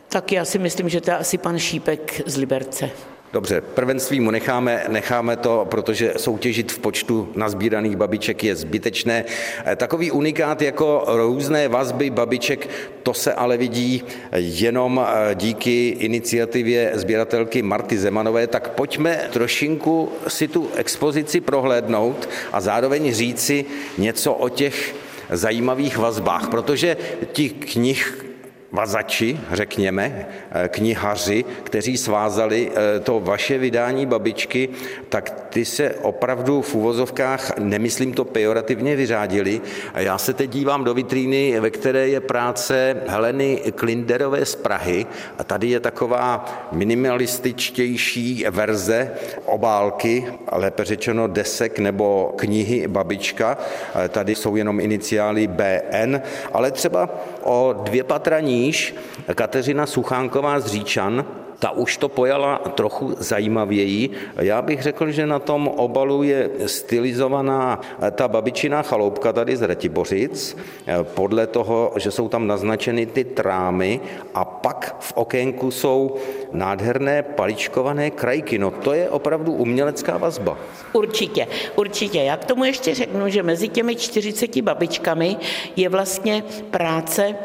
Tak 0.09 0.31
já 0.31 0.45
si 0.45 0.59
myslím, 0.59 0.89
že 0.89 1.01
to 1.01 1.11
je 1.11 1.17
asi 1.17 1.37
pan 1.37 1.59
Šípek 1.59 2.21
z 2.25 2.37
Liberce. 2.37 2.89
Dobře, 3.33 3.61
prvenství 3.61 4.19
mu 4.19 4.31
necháme, 4.31 4.85
necháme 4.87 5.37
to, 5.37 5.67
protože 5.69 6.13
soutěžit 6.17 6.71
v 6.71 6.79
počtu 6.79 7.29
nazbíraných 7.35 7.95
babiček 7.95 8.43
je 8.43 8.55
zbytečné. 8.55 9.25
Eh, 9.65 9.75
takový 9.75 10.11
unikát 10.11 10.61
jako 10.61 11.03
různé 11.07 11.67
vazby 11.67 12.09
babiček, 12.09 12.69
to 13.03 13.13
se 13.13 13.33
ale 13.33 13.57
vidí 13.57 14.03
jenom 14.35 15.01
eh, 15.07 15.35
díky 15.35 15.89
iniciativě 15.89 16.91
sběratelky 16.93 17.61
Marty 17.61 17.97
Zemanové, 17.97 18.47
tak 18.47 18.69
pojďme 18.69 19.29
trošinku 19.33 20.11
si 20.27 20.47
tu 20.47 20.69
expozici 20.75 21.41
prohlédnout 21.41 22.29
a 22.51 22.61
zároveň 22.61 23.13
říci 23.13 23.65
něco 23.97 24.33
o 24.33 24.49
těch 24.49 24.95
zajímavých 25.29 25.97
vazbách, 25.97 26.49
protože 26.49 26.97
těch 27.31 27.51
knih 27.53 28.28
vazači, 28.71 29.39
řekněme, 29.51 30.27
eh, 30.51 30.67
knihaři, 30.67 31.45
kteří 31.63 31.97
svázali 31.97 32.71
eh, 32.71 32.99
to 32.99 33.19
vaše 33.19 33.57
vydání 33.57 34.05
babičky, 34.05 34.69
tak 35.09 35.47
ty 35.49 35.65
se 35.65 35.95
opravdu 36.01 36.61
v 36.61 36.75
uvozovkách, 36.75 37.57
nemyslím 37.57 38.13
to 38.13 38.25
pejorativně, 38.25 38.95
vyřádili. 38.95 39.61
A 39.93 39.99
já 39.99 40.17
se 40.17 40.33
teď 40.33 40.49
dívám 40.49 40.83
do 40.83 40.93
vitríny, 40.93 41.59
ve 41.59 41.69
které 41.69 42.07
je 42.07 42.19
práce 42.19 42.97
Heleny 43.07 43.61
Klinderové 43.75 44.45
z 44.45 44.55
Prahy 44.55 45.05
a 45.37 45.43
tady 45.43 45.67
je 45.67 45.79
taková 45.79 46.45
minimalističtější 46.71 48.45
verze 48.49 49.11
obálky, 49.45 50.25
lépe 50.51 50.85
řečeno 50.85 51.27
desek 51.27 51.79
nebo 51.79 52.33
knihy 52.35 52.87
Babička. 52.87 53.57
Eh, 53.95 54.09
tady 54.09 54.35
jsou 54.35 54.55
jenom 54.55 54.79
iniciály 54.79 55.47
BN, 55.47 56.21
ale 56.53 56.71
třeba 56.71 57.09
o 57.43 57.73
dvě 57.83 58.03
patra 58.03 58.39
níž. 58.39 58.95
Kateřina 59.35 59.85
Suchánková 59.85 60.59
z 60.59 60.65
Říčan 60.65 61.25
ta 61.59 61.71
už 61.71 61.97
to 61.97 62.09
pojala 62.09 62.57
trochu 62.57 63.15
zajímavěji. 63.17 64.09
Já 64.37 64.61
bych 64.61 64.83
řekl, 64.83 65.11
že 65.11 65.25
na 65.25 65.39
tom 65.39 65.67
obalu 65.67 66.23
je 66.23 66.49
stylizovaná 66.65 67.81
ta 68.11 68.27
babičina 68.27 68.81
chaloupka 68.81 69.33
tady 69.33 69.57
z 69.57 69.61
Ratibořic, 69.61 70.57
podle 71.03 71.47
toho, 71.47 71.93
že 71.95 72.11
jsou 72.11 72.27
tam 72.27 72.47
naznačeny 72.47 73.05
ty 73.05 73.23
trámy 73.23 73.99
a 74.33 74.45
pak 74.45 74.95
v 74.99 75.13
okénku 75.15 75.71
jsou 75.71 76.15
nádherné 76.51 77.23
paličkované 77.23 78.11
krajky. 78.11 78.57
No 78.57 78.71
to 78.71 78.93
je 78.93 79.09
opravdu 79.09 79.53
umělecká 79.53 80.17
vazba. 80.17 80.57
Určitě, 80.93 81.47
určitě. 81.75 82.19
Já 82.19 82.37
k 82.37 82.45
tomu 82.45 82.63
ještě 82.63 82.95
řeknu, 82.95 83.29
že 83.29 83.43
mezi 83.43 83.67
těmi 83.67 83.95
40 83.95 84.61
babičkami 84.61 85.37
je 85.75 85.89
vlastně 85.89 86.43
práce 86.71 87.35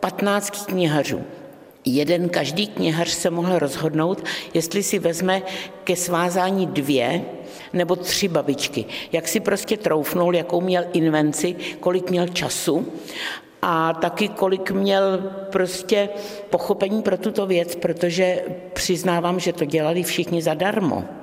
15 0.00 0.66
knihařů 0.66 1.24
jeden 1.96 2.28
každý 2.28 2.66
knihař 2.66 3.08
se 3.08 3.30
mohl 3.30 3.58
rozhodnout, 3.58 4.24
jestli 4.54 4.82
si 4.82 4.98
vezme 4.98 5.42
ke 5.84 5.96
svázání 5.96 6.66
dvě 6.66 7.22
nebo 7.72 7.96
tři 7.96 8.28
babičky. 8.28 8.84
Jak 9.12 9.28
si 9.28 9.40
prostě 9.40 9.76
troufnul, 9.76 10.34
jakou 10.34 10.60
měl 10.60 10.84
invenci, 10.92 11.56
kolik 11.80 12.10
měl 12.10 12.28
času 12.28 12.86
a 13.62 13.92
taky 13.92 14.28
kolik 14.28 14.70
měl 14.70 15.18
prostě 15.50 16.08
pochopení 16.50 17.02
pro 17.02 17.18
tuto 17.18 17.46
věc, 17.46 17.74
protože 17.74 18.42
přiznávám, 18.72 19.40
že 19.40 19.52
to 19.52 19.64
dělali 19.64 20.02
všichni 20.02 20.42
zadarmo. 20.42 21.17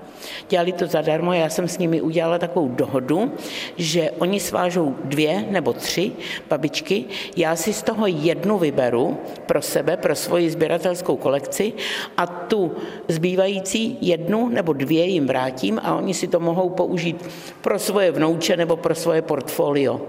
Dělali 0.49 0.71
to 0.71 0.87
zadarmo, 0.87 1.33
já 1.33 1.49
jsem 1.49 1.67
s 1.67 1.77
nimi 1.77 2.01
udělala 2.01 2.37
takovou 2.37 2.67
dohodu, 2.67 3.31
že 3.77 4.11
oni 4.11 4.39
svážou 4.39 4.95
dvě 5.03 5.45
nebo 5.49 5.73
tři 5.73 6.11
babičky, 6.49 7.05
já 7.37 7.55
si 7.55 7.73
z 7.73 7.83
toho 7.83 8.07
jednu 8.07 8.57
vyberu 8.57 9.17
pro 9.45 9.61
sebe, 9.61 9.97
pro 9.97 10.15
svoji 10.15 10.49
sběratelskou 10.49 11.15
kolekci 11.15 11.73
a 12.17 12.27
tu 12.27 12.71
zbývající 13.07 13.97
jednu 14.01 14.49
nebo 14.49 14.73
dvě 14.73 15.05
jim 15.05 15.27
vrátím 15.27 15.79
a 15.83 15.95
oni 15.95 16.13
si 16.13 16.27
to 16.27 16.39
mohou 16.39 16.69
použít 16.69 17.29
pro 17.61 17.79
svoje 17.79 18.11
vnouče 18.11 18.57
nebo 18.57 18.75
pro 18.75 18.95
svoje 18.95 19.21
portfolio. 19.21 20.01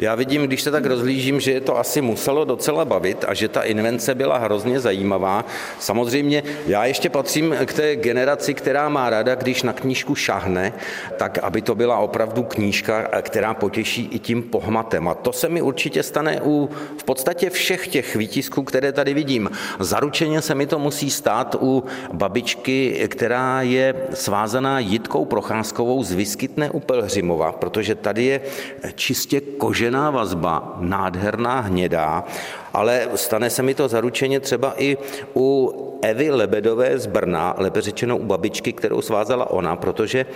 Já 0.00 0.14
vidím, 0.14 0.42
když 0.42 0.62
se 0.62 0.70
tak 0.70 0.86
rozlížím, 0.86 1.40
že 1.40 1.52
je 1.52 1.60
to 1.60 1.78
asi 1.78 2.00
muselo 2.00 2.44
docela 2.44 2.84
bavit 2.84 3.24
a 3.28 3.34
že 3.34 3.48
ta 3.48 3.62
invence 3.62 4.14
byla 4.14 4.38
hrozně 4.38 4.80
zajímavá. 4.80 5.44
Samozřejmě 5.78 6.42
já 6.66 6.84
ještě 6.84 7.10
patřím 7.10 7.56
k 7.64 7.72
té 7.72 7.96
generaci, 7.96 8.54
která 8.54 8.88
má 8.88 9.10
ráda, 9.10 9.34
když 9.34 9.62
na 9.62 9.72
knížku 9.72 10.14
šahne, 10.14 10.72
tak 11.16 11.38
aby 11.38 11.62
to 11.62 11.74
byla 11.74 11.98
opravdu 11.98 12.42
knížka, 12.42 13.08
která 13.22 13.54
potěší 13.54 14.08
i 14.12 14.18
tím 14.18 14.42
pohmatem. 14.42 15.08
A 15.08 15.14
to 15.14 15.32
se 15.32 15.48
mi 15.48 15.62
určitě 15.62 16.02
stane 16.02 16.40
u 16.44 16.70
v 16.98 17.04
podstatě 17.04 17.50
všech 17.50 17.88
těch 17.88 18.16
výtisků, 18.16 18.62
které 18.62 18.92
tady 18.92 19.14
vidím. 19.14 19.50
Zaručeně 19.78 20.42
se 20.42 20.54
mi 20.54 20.66
to 20.66 20.78
musí 20.78 21.10
stát 21.10 21.56
u 21.60 21.84
babičky, 22.12 23.08
která 23.08 23.62
je 23.62 23.94
svázaná 24.14 24.78
Jitkou 24.78 25.24
Procházkovou 25.24 26.04
z 26.04 26.12
Vyskytné 26.12 26.70
u 26.70 26.80
Pelhřimova, 26.80 27.52
protože 27.52 27.94
tady 27.94 28.24
je 28.24 28.40
čistě 28.94 29.40
kože 29.40 29.89
zkušená 29.90 30.10
vazba, 30.10 30.76
nádherná 30.78 31.60
hnědá, 31.60 32.24
ale 32.74 33.08
stane 33.14 33.50
se 33.50 33.62
mi 33.62 33.74
to 33.74 33.88
zaručeně 33.88 34.40
třeba 34.40 34.74
i 34.78 34.96
u 35.34 35.98
Evy 36.02 36.30
Lebedové 36.30 36.98
z 36.98 37.06
Brna, 37.06 37.54
lépe 37.58 37.80
řečeno 37.80 38.18
u 38.18 38.24
babičky, 38.24 38.72
kterou 38.72 39.02
svázala 39.02 39.50
ona, 39.50 39.76
protože 39.76 40.26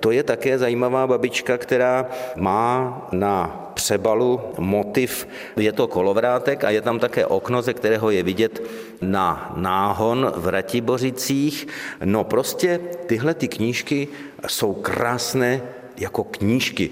to 0.00 0.10
je 0.10 0.22
také 0.22 0.58
zajímavá 0.58 1.06
babička, 1.06 1.58
která 1.58 2.06
má 2.36 3.02
na 3.12 3.70
přebalu 3.74 4.40
motiv, 4.58 5.26
je 5.56 5.72
to 5.72 5.88
kolovrátek 5.90 6.64
a 6.64 6.70
je 6.70 6.80
tam 6.80 6.98
také 6.98 7.26
okno, 7.26 7.62
ze 7.62 7.74
kterého 7.74 8.10
je 8.10 8.22
vidět 8.22 8.62
na 9.02 9.52
náhon 9.56 10.32
v 10.36 10.48
Ratibořicích. 10.48 11.66
No 12.04 12.24
prostě 12.24 12.80
tyhle 13.06 13.34
ty 13.34 13.48
knížky 13.48 14.08
jsou 14.46 14.74
krásné 14.74 15.62
jako 15.98 16.24
knížky. 16.24 16.90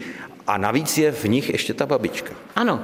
A 0.48 0.58
navíc 0.58 0.98
je 0.98 1.12
v 1.12 1.24
nich 1.24 1.50
ještě 1.50 1.74
ta 1.74 1.86
babička. 1.86 2.34
Ano, 2.56 2.80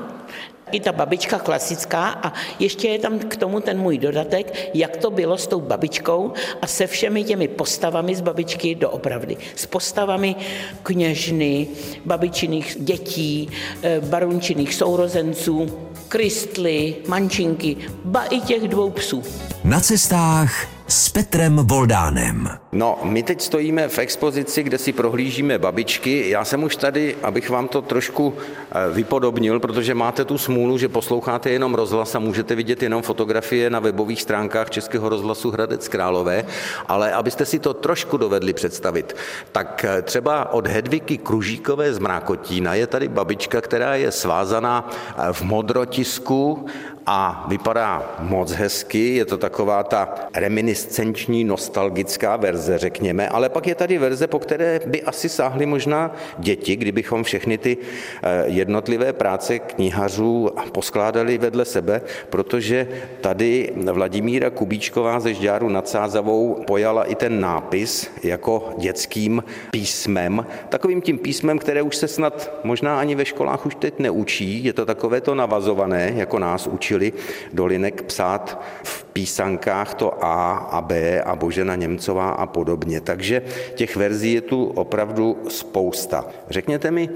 i 0.73 0.81
ta 0.81 0.93
babička 0.93 1.39
klasická 1.39 2.09
a 2.09 2.33
ještě 2.59 2.89
je 2.89 2.99
tam 2.99 3.19
k 3.19 3.37
tomu 3.37 3.61
ten 3.61 3.79
můj 3.79 3.99
dodatek, 3.99 4.71
jak 4.75 4.97
to 4.97 5.11
bylo 5.11 5.39
s 5.39 5.47
tou 5.47 5.61
babičkou 5.61 6.33
a 6.63 6.67
se 6.67 6.87
všemi 6.87 7.25
těmi 7.25 7.49
postavami 7.49 8.15
z 8.15 8.21
babičky 8.21 8.75
doopravdy. 8.75 9.37
S 9.55 9.67
postavami 9.67 10.37
kněžny, 10.83 11.69
babičiných 12.05 12.77
dětí, 12.81 13.51
eh, 13.83 14.01
barunčiných 14.01 14.75
sourozenců, 14.75 15.79
kristly, 16.09 16.97
mančinky, 17.09 17.77
ba 18.05 18.25
i 18.25 18.41
těch 18.41 18.69
dvou 18.69 18.91
psů. 18.91 19.23
Na 19.65 19.81
cestách 19.81 20.74
s 20.89 21.09
Petrem 21.09 21.57
Voldánem. 21.57 22.49
No, 22.73 22.99
my 23.03 23.23
teď 23.23 23.41
stojíme 23.41 23.89
v 23.89 23.99
expozici, 23.99 24.63
kde 24.63 24.79
si 24.79 24.93
prohlížíme 24.93 25.59
babičky. 25.59 26.31
Já 26.31 26.45
jsem 26.45 26.63
už 26.63 26.77
tady, 26.77 27.17
abych 27.23 27.51
vám 27.51 27.69
to 27.69 27.83
trošku 27.83 28.35
eh, 28.37 28.93
vypodobnil, 28.93 29.61
protože 29.61 29.95
máte 29.95 30.25
tu 30.25 30.39
smůlu, 30.39 30.79
že 30.79 30.89
posloucháte 30.89 31.51
jenom 31.51 31.75
rozhlas 31.75 32.15
a 32.15 32.19
můžete 32.19 32.55
vidět 32.55 32.83
jenom 32.83 33.03
fotografie 33.03 33.71
na 33.71 33.81
webových 33.81 34.23
stránkách 34.23 34.71
Českého 34.71 35.09
rozhlasu 35.09 35.51
Hradec 35.51 35.89
Králové, 35.89 36.45
ale 36.89 37.13
abyste 37.13 37.47
si 37.47 37.59
to 37.59 37.75
trošku 37.75 38.17
dovedli 38.17 38.53
představit, 38.53 39.17
tak 39.53 39.85
eh, 39.89 40.03
třeba 40.03 40.53
od 40.53 40.67
Hedviky 40.67 41.19
Kružíkové 41.19 41.95
z 41.95 41.99
Mrákotína 41.99 42.75
je 42.75 42.87
tady 42.87 43.09
babička, 43.09 43.61
která 43.61 43.95
je 43.95 44.13
svázaná 44.13 44.91
eh, 44.91 45.33
v 45.33 45.43
modrotisku 45.43 46.67
a 47.07 47.45
vypadá 47.49 48.17
moc 48.21 48.53
hezky, 48.53 49.17
je 49.17 49.25
to 49.25 49.39
taková 49.39 49.83
ta 49.83 50.15
reminiscenční, 50.35 51.45
nostalgická 51.45 52.37
verze, 52.37 52.79
řekněme, 52.79 53.29
ale 53.29 53.49
pak 53.49 53.67
je 53.67 53.75
tady 53.75 53.99
verze, 53.99 54.27
po 54.27 54.39
které 54.39 54.81
by 54.87 55.03
asi 55.03 55.29
sáhly 55.29 55.67
možná 55.67 56.15
děti, 56.39 56.77
kdybychom 56.77 57.25
všechny 57.25 57.59
ty 57.59 57.77
eh, 58.23 58.45
jednotlivé 58.47 59.13
práce 59.13 59.59
knihařů 59.59 60.51
poskládali 60.73 61.39
vedle 61.39 61.65
sebe, 61.65 62.01
protože 62.31 62.89
tady 63.21 63.73
Vladimíra 63.93 64.51
Kubíčková 64.51 65.21
ze 65.21 65.35
Žďáru 65.35 65.69
nad 65.69 65.89
Sázavou 65.89 66.65
pojala 66.67 67.05
i 67.05 67.15
ten 67.15 67.41
nápis 67.41 68.11
jako 68.23 68.75
dětským 68.79 69.45
písmem, 69.71 70.47
takovým 70.69 71.01
tím 71.01 71.19
písmem, 71.19 71.59
které 71.59 71.83
už 71.83 71.97
se 71.97 72.09
snad 72.09 72.61
možná 72.65 73.01
ani 73.01 73.15
ve 73.15 73.25
školách 73.25 73.67
už 73.67 73.75
teď 73.75 73.99
neučí, 73.99 74.65
je 74.65 74.73
to 74.73 74.87
takové 74.87 75.21
to 75.21 75.35
navazované, 75.35 76.13
jako 76.17 76.39
nás 76.39 76.67
učí 76.67 76.94
učili 76.95 77.13
do 77.53 77.67
linek 77.67 78.03
psát 78.03 78.63
v 78.83 79.05
písankách 79.05 79.95
to 79.95 80.25
A 80.25 80.55
a 80.71 80.81
B 80.81 81.23
a 81.23 81.37
Božena 81.37 81.75
Němcová 81.75 82.31
a 82.31 82.47
podobně. 82.47 83.01
Takže 83.01 83.43
těch 83.75 83.97
verzí 83.97 84.33
je 84.33 84.41
tu 84.41 84.65
opravdu 84.65 85.43
spousta. 85.49 86.27
Řekněte 86.51 86.91
mi, 86.91 87.09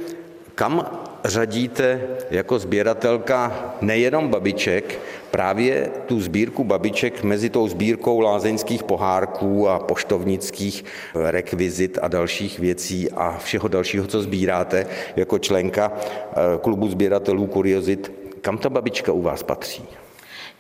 kam 0.55 0.87
řadíte 1.25 2.01
jako 2.31 2.59
sběratelka 2.59 3.75
nejenom 3.81 4.29
babiček, 4.29 4.99
právě 5.31 5.91
tu 6.07 6.21
sbírku 6.21 6.65
babiček 6.65 7.23
mezi 7.23 7.51
tou 7.51 7.69
sbírkou 7.69 8.21
lázeňských 8.21 8.83
pohárků 8.83 9.69
a 9.69 9.79
poštovnických 9.79 10.85
rekvizit 11.15 11.99
a 12.03 12.09
dalších 12.09 12.59
věcí 12.59 13.11
a 13.11 13.39
všeho 13.39 13.69
dalšího, 13.69 14.07
co 14.07 14.23
sbíráte 14.23 14.87
jako 15.17 15.39
členka 15.39 15.93
eh, 15.95 16.35
klubu 16.63 16.89
sběratelů 16.89 17.47
kuriozit 17.47 18.18
kam 18.41 18.59
ta 18.59 18.71
babička 18.71 19.13
u 19.13 19.23
vás 19.23 19.43
patří? 19.43 19.83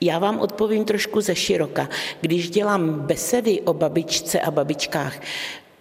Já 0.00 0.18
vám 0.18 0.40
odpovím 0.40 0.84
trošku 0.84 1.20
ze 1.20 1.34
široka. 1.34 1.88
Když 2.20 2.50
dělám 2.50 3.00
besedy 3.00 3.60
o 3.60 3.74
babičce 3.74 4.40
a 4.40 4.50
babičkách, 4.50 5.20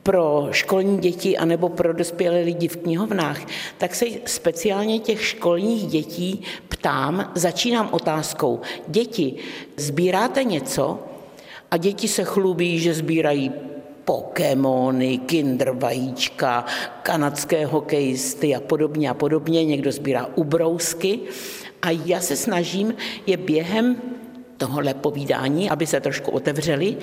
pro 0.08 0.48
školní 0.52 0.98
děti 0.98 1.38
anebo 1.38 1.70
pro 1.70 1.94
dospělé 1.94 2.40
lidi 2.40 2.68
v 2.68 2.78
knihovnách, 2.78 3.42
tak 3.78 3.96
se 3.96 4.06
speciálně 4.26 5.00
těch 5.00 5.26
školních 5.26 5.88
dětí 5.88 6.44
ptám, 6.70 7.32
začínám 7.36 7.90
otázkou. 7.92 8.62
Děti, 8.88 9.36
sbíráte 9.78 10.44
něco? 10.44 11.00
A 11.72 11.78
děti 11.78 12.08
se 12.08 12.24
chlubí, 12.24 12.80
že 12.80 12.94
sbírají 12.94 13.52
Pokémony, 14.06 15.18
Kinder 15.18 15.72
vajíčka, 15.72 16.66
kanadské 17.04 17.66
hokejisty 17.66 18.56
a 18.56 18.60
podobně 18.60 19.10
a 19.10 19.14
podobně. 19.14 19.66
Někdo 19.66 19.92
sbírá 19.92 20.30
ubrousky. 20.36 21.20
A 21.82 21.92
já 22.06 22.22
se 22.22 22.36
snažím 22.36 22.94
je 23.28 23.38
během 23.38 24.02
tohohle 24.58 24.94
povídání, 24.94 25.70
aby 25.70 25.88
se 25.88 26.00
trošku 26.00 26.32
otevřeli, 26.32 26.98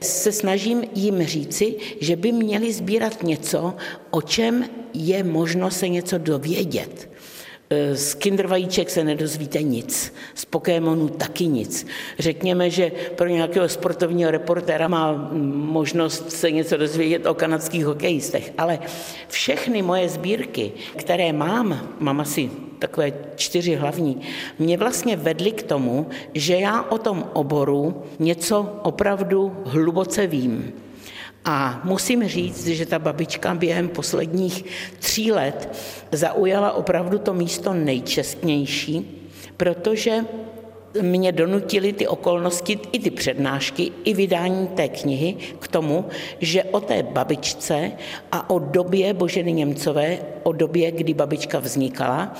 se 0.00 0.32
snažím 0.32 0.84
jim 0.94 1.22
říci, 1.22 1.76
že 2.00 2.16
by 2.16 2.32
měli 2.32 2.72
sbírat 2.72 3.22
něco, 3.22 3.74
o 4.10 4.22
čem 4.22 4.64
je 4.94 5.24
možno 5.24 5.70
se 5.70 5.88
něco 5.88 6.18
dovědět. 6.18 7.10
Eh, 7.70 7.96
z 7.96 8.14
kindervajíček 8.14 8.90
se 8.90 9.04
nedozvíte 9.04 9.62
nic, 9.62 10.14
z 10.34 10.44
Pokémonů 10.44 11.08
taky 11.08 11.46
nic. 11.46 11.86
Řekněme, 12.18 12.70
že 12.70 12.92
pro 13.14 13.28
nějakého 13.28 13.68
sportovního 13.68 14.30
reportéra 14.30 14.88
má 14.88 15.30
možnost 15.52 16.32
se 16.32 16.50
něco 16.50 16.76
dozvědět 16.76 17.26
o 17.26 17.34
kanadských 17.34 17.84
hokejistech, 17.84 18.52
ale 18.58 18.78
všechny 19.28 19.82
moje 19.82 20.08
sbírky, 20.08 20.72
které 20.96 21.32
mám, 21.32 21.94
mám 22.00 22.20
asi 22.20 22.50
takové 22.78 23.12
čtyři 23.36 23.74
hlavní, 23.74 24.20
mě 24.58 24.76
vlastně 24.76 25.16
vedly 25.16 25.52
k 25.52 25.62
tomu, 25.62 26.06
že 26.34 26.54
já 26.54 26.82
o 26.82 26.98
tom 26.98 27.30
oboru 27.32 28.02
něco 28.18 28.80
opravdu 28.82 29.56
hluboce 29.64 30.26
vím. 30.26 30.72
A 31.44 31.80
musím 31.84 32.28
říct, 32.28 32.66
že 32.66 32.86
ta 32.86 32.98
babička 32.98 33.54
během 33.54 33.88
posledních 33.88 34.64
tří 34.98 35.32
let 35.32 35.78
zaujala 36.12 36.72
opravdu 36.72 37.18
to 37.18 37.34
místo 37.34 37.74
nejčestnější, 37.74 39.14
protože 39.56 40.24
mě 41.02 41.32
donutili 41.32 41.92
ty 41.92 42.06
okolnosti, 42.06 42.78
i 42.92 42.98
ty 42.98 43.10
přednášky, 43.10 43.92
i 44.04 44.14
vydání 44.14 44.68
té 44.68 44.88
knihy 44.88 45.36
k 45.58 45.68
tomu, 45.68 46.04
že 46.40 46.64
o 46.64 46.80
té 46.80 47.02
babičce 47.02 47.92
a 48.32 48.50
o 48.50 48.58
době 48.58 49.14
Boženy 49.14 49.52
Němcové, 49.52 50.18
o 50.42 50.52
době, 50.52 50.90
kdy 50.90 51.14
babička 51.14 51.58
vznikala, 51.58 52.36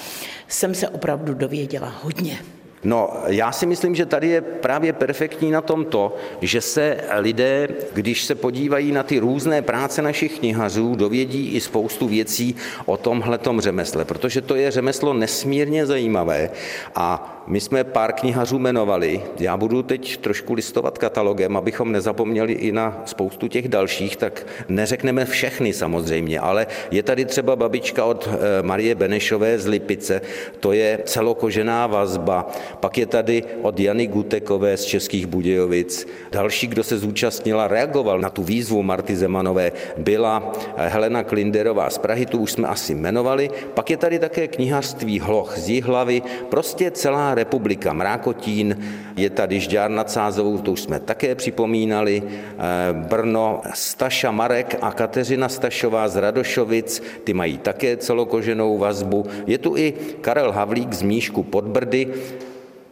jsem 0.48 0.74
se 0.74 0.88
opravdu 0.88 1.34
dověděla 1.34 1.94
hodně. 2.02 2.38
No, 2.84 3.10
já 3.26 3.52
si 3.52 3.66
myslím, 3.66 3.94
že 3.94 4.06
tady 4.06 4.28
je 4.28 4.40
právě 4.40 4.92
perfektní 4.92 5.50
na 5.50 5.60
tom 5.60 5.84
to, 5.84 6.16
že 6.40 6.60
se 6.60 7.00
lidé, 7.16 7.68
když 7.92 8.24
se 8.24 8.34
podívají 8.34 8.92
na 8.92 9.02
ty 9.02 9.18
různé 9.18 9.62
práce 9.62 10.02
našich 10.02 10.38
knihařů, 10.38 10.94
dovědí 10.94 11.54
i 11.54 11.60
spoustu 11.60 12.08
věcí 12.08 12.56
o 12.86 12.96
tomhletom 12.96 13.60
řemesle, 13.60 14.04
protože 14.04 14.40
to 14.40 14.54
je 14.54 14.70
řemeslo 14.70 15.14
nesmírně 15.14 15.86
zajímavé 15.86 16.50
a 16.94 17.34
my 17.48 17.60
jsme 17.60 17.84
pár 17.84 18.12
knihařů 18.12 18.58
jmenovali. 18.58 19.22
Já 19.38 19.56
budu 19.56 19.82
teď 19.82 20.16
trošku 20.16 20.54
listovat 20.54 20.98
katalogem, 20.98 21.56
abychom 21.56 21.92
nezapomněli 21.92 22.52
i 22.52 22.72
na 22.72 23.02
spoustu 23.04 23.48
těch 23.48 23.68
dalších, 23.68 24.16
tak 24.16 24.46
neřekneme 24.68 25.24
všechny 25.24 25.72
samozřejmě, 25.72 26.40
ale 26.40 26.66
je 26.90 27.02
tady 27.02 27.24
třeba 27.24 27.56
babička 27.56 28.04
od 28.04 28.28
eh, 28.28 28.62
Marie 28.62 28.94
Benešové 28.94 29.58
z 29.58 29.66
Lipice, 29.66 30.20
to 30.60 30.72
je 30.72 30.98
celokožená 31.04 31.86
vazba, 31.86 32.48
pak 32.80 32.98
je 32.98 33.06
tady 33.06 33.44
od 33.62 33.80
Jany 33.80 34.06
Gutekové 34.06 34.76
z 34.76 34.84
Českých 34.84 35.26
Budějovic. 35.26 36.06
Další, 36.32 36.66
kdo 36.66 36.84
se 36.84 36.98
zúčastnila, 36.98 37.68
reagoval 37.68 38.20
na 38.20 38.30
tu 38.30 38.42
výzvu 38.42 38.82
Marty 38.82 39.16
Zemanové, 39.16 39.72
byla 39.96 40.52
eh, 40.76 40.88
Helena 40.88 41.24
Klinderová 41.24 41.90
z 41.90 41.98
Prahy, 41.98 42.26
tu 42.26 42.38
už 42.38 42.52
jsme 42.52 42.68
asi 42.68 42.94
jmenovali. 42.94 43.50
Pak 43.74 43.90
je 43.90 43.96
tady 43.96 44.18
také 44.18 44.48
knihařství 44.48 45.20
Hloch 45.20 45.58
z 45.58 45.68
Jihlavy, 45.68 46.22
prostě 46.48 46.90
celá 46.90 47.37
republika 47.38 47.92
Mrákotín, 47.92 48.74
je 49.16 49.30
tady 49.30 49.60
Žďár 49.60 49.90
nad 49.90 50.10
Sázovou, 50.10 50.58
to 50.58 50.72
už 50.72 50.80
jsme 50.80 51.00
také 51.00 51.34
připomínali, 51.34 52.22
eh, 52.22 52.58
Brno, 52.92 53.62
Staša 53.74 54.30
Marek 54.30 54.76
a 54.82 54.92
Kateřina 54.92 55.48
Stašová 55.48 56.08
z 56.08 56.16
Radošovic, 56.16 57.02
ty 57.24 57.34
mají 57.34 57.58
také 57.58 57.96
celokoženou 57.96 58.78
vazbu. 58.78 59.26
Je 59.46 59.58
tu 59.58 59.76
i 59.76 59.94
Karel 60.20 60.52
Havlík 60.52 60.92
z 60.92 61.02
Míšku 61.02 61.42
pod 61.42 61.64
Brdy, 61.64 62.10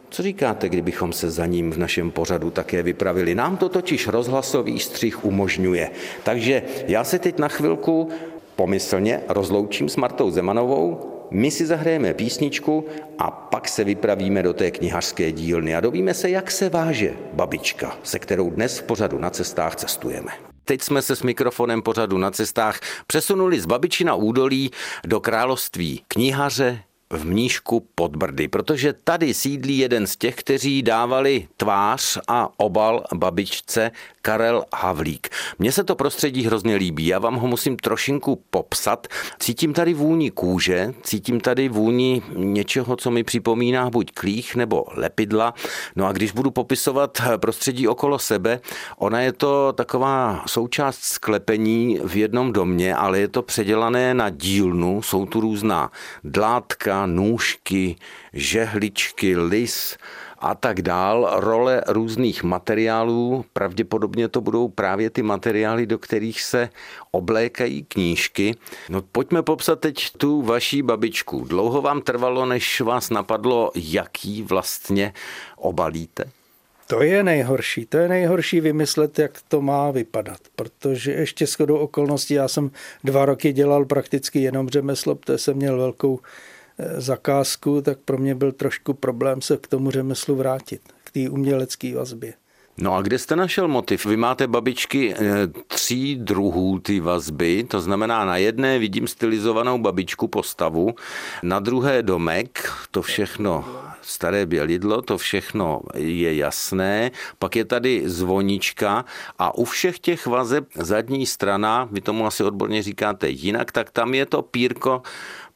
co 0.09 0.23
říkáte, 0.23 0.69
kdybychom 0.69 1.13
se 1.13 1.29
za 1.31 1.45
ním 1.45 1.71
v 1.71 1.77
našem 1.77 2.11
pořadu 2.11 2.51
také 2.51 2.83
vypravili? 2.83 3.35
Nám 3.35 3.57
to 3.57 3.69
totiž 3.69 4.07
rozhlasový 4.07 4.79
střih 4.79 5.25
umožňuje. 5.25 5.91
Takže 6.23 6.63
já 6.87 7.03
se 7.03 7.19
teď 7.19 7.39
na 7.39 7.47
chvilku 7.47 8.09
pomyslně 8.55 9.21
rozloučím 9.27 9.89
s 9.89 9.95
Martou 9.95 10.31
Zemanovou, 10.31 11.16
my 11.31 11.51
si 11.51 11.65
zahrajeme 11.65 12.13
písničku 12.13 12.85
a 13.17 13.31
pak 13.31 13.67
se 13.67 13.83
vypravíme 13.83 14.43
do 14.43 14.53
té 14.53 14.71
knihařské 14.71 15.31
dílny 15.31 15.75
a 15.75 15.79
dovíme 15.79 16.13
se, 16.13 16.29
jak 16.29 16.51
se 16.51 16.69
váže 16.69 17.13
babička, 17.33 17.97
se 18.03 18.19
kterou 18.19 18.49
dnes 18.49 18.79
v 18.79 18.83
pořadu 18.83 19.19
na 19.19 19.29
cestách 19.29 19.75
cestujeme. 19.75 20.31
Teď 20.65 20.81
jsme 20.81 21.01
se 21.01 21.15
s 21.15 21.23
mikrofonem 21.23 21.81
pořadu 21.81 22.17
na 22.17 22.31
cestách 22.31 22.79
přesunuli 23.07 23.59
z 23.59 23.65
Babičina 23.65 24.15
údolí 24.15 24.71
do 25.05 25.19
království 25.19 26.01
knihaře, 26.07 26.79
v 27.09 27.25
Mníšku 27.25 27.87
pod 27.95 28.15
Brdy, 28.15 28.47
protože 28.47 28.93
tady 28.93 29.33
sídlí 29.33 29.77
jeden 29.77 30.07
z 30.07 30.15
těch, 30.15 30.35
kteří 30.35 30.81
dávali 30.81 31.47
tvář 31.57 32.17
a 32.27 32.49
obal 32.57 33.03
babičce 33.15 33.91
Karel 34.21 34.63
Havlík. 34.75 35.29
Mně 35.59 35.71
se 35.71 35.83
to 35.83 35.95
prostředí 35.95 36.43
hrozně 36.43 36.75
líbí, 36.75 37.07
já 37.07 37.19
vám 37.19 37.35
ho 37.35 37.47
musím 37.47 37.77
trošinku 37.77 38.43
popsat. 38.49 39.07
Cítím 39.39 39.73
tady 39.73 39.93
vůni 39.93 40.31
kůže, 40.31 40.93
cítím 41.03 41.39
tady 41.39 41.69
vůni 41.69 42.21
něčeho, 42.35 42.95
co 42.95 43.11
mi 43.11 43.23
připomíná 43.23 43.89
buď 43.89 44.11
klích 44.11 44.55
nebo 44.55 44.85
lepidla. 44.95 45.53
No 45.95 46.05
a 46.05 46.11
když 46.11 46.31
budu 46.31 46.51
popisovat 46.51 47.21
prostředí 47.37 47.87
okolo 47.87 48.19
sebe, 48.19 48.59
ona 48.97 49.21
je 49.21 49.31
to 49.31 49.73
taková 49.73 50.43
součást 50.47 50.99
sklepení 50.99 51.99
v 52.03 52.15
jednom 52.15 52.53
domě, 52.53 52.95
ale 52.95 53.19
je 53.19 53.27
to 53.27 53.41
předělané 53.41 54.13
na 54.13 54.29
dílnu, 54.29 55.01
jsou 55.01 55.25
tu 55.25 55.39
různá 55.39 55.91
dlátka, 56.23 56.96
nůžky, 57.05 57.95
žehličky, 58.33 59.37
lis, 59.37 59.97
a 60.39 60.55
tak 60.55 60.81
dál, 60.81 61.29
role 61.35 61.83
různých 61.87 62.43
materiálů, 62.43 63.45
pravděpodobně 63.53 64.27
to 64.27 64.41
budou 64.41 64.67
právě 64.67 65.09
ty 65.09 65.23
materiály, 65.23 65.85
do 65.85 65.97
kterých 65.97 66.41
se 66.41 66.69
oblékají 67.11 67.83
knížky. 67.83 68.55
No 68.89 69.01
pojďme 69.01 69.43
popsat 69.43 69.79
teď 69.79 70.09
tu 70.17 70.41
vaší 70.41 70.81
babičku. 70.81 71.45
Dlouho 71.45 71.81
vám 71.81 72.01
trvalo, 72.01 72.45
než 72.45 72.81
vás 72.81 73.09
napadlo, 73.09 73.71
jaký 73.75 74.43
vlastně 74.43 75.13
obalíte? 75.57 76.23
To 76.87 77.01
je 77.01 77.23
nejhorší. 77.23 77.85
To 77.85 77.97
je 77.97 78.07
nejhorší 78.07 78.61
vymyslet, 78.61 79.19
jak 79.19 79.31
to 79.47 79.61
má 79.61 79.91
vypadat. 79.91 80.37
Protože 80.55 81.11
ještě 81.11 81.45
shodou 81.45 81.77
okolností, 81.77 82.33
já 82.33 82.47
jsem 82.47 82.71
dva 83.03 83.25
roky 83.25 83.53
dělal 83.53 83.85
prakticky 83.85 84.39
jenom 84.39 84.69
řemeslo, 84.69 85.15
protože 85.15 85.37
jsem 85.37 85.57
měl 85.57 85.77
velkou 85.77 86.19
zakázku, 86.97 87.81
tak 87.81 87.99
pro 87.99 88.17
mě 88.17 88.35
byl 88.35 88.51
trošku 88.51 88.93
problém 88.93 89.41
se 89.41 89.57
k 89.57 89.67
tomu 89.67 89.91
řemeslu 89.91 90.35
vrátit, 90.35 90.81
k 91.03 91.11
té 91.11 91.29
umělecké 91.29 91.95
vazbě. 91.95 92.33
No 92.79 92.95
a 92.95 93.01
kde 93.01 93.19
jste 93.19 93.35
našel 93.35 93.67
motiv? 93.67 94.05
Vy 94.05 94.17
máte 94.17 94.47
babičky 94.47 95.13
eh, 95.13 95.47
tří 95.67 96.15
druhů 96.15 96.79
ty 96.79 96.99
vazby, 96.99 97.63
to 97.63 97.81
znamená 97.81 98.25
na 98.25 98.37
jedné 98.37 98.79
vidím 98.79 99.07
stylizovanou 99.07 99.77
babičku 99.77 100.27
postavu, 100.27 100.95
na 101.43 101.59
druhé 101.59 102.03
domek, 102.03 102.71
to 102.91 103.01
všechno 103.01 103.65
staré 104.01 104.45
bělidlo, 104.45 105.01
to 105.01 105.17
všechno 105.17 105.81
je 105.95 106.35
jasné, 106.35 107.11
pak 107.39 107.55
je 107.55 107.65
tady 107.65 108.03
zvonička 108.05 109.05
a 109.39 109.55
u 109.57 109.65
všech 109.65 109.99
těch 109.99 110.27
vazeb 110.27 110.65
zadní 110.75 111.25
strana, 111.25 111.87
vy 111.91 112.01
tomu 112.01 112.25
asi 112.25 112.43
odborně 112.43 112.83
říkáte 112.83 113.29
jinak, 113.29 113.71
tak 113.71 113.91
tam 113.91 114.13
je 114.13 114.25
to 114.25 114.41
pírko 114.41 115.01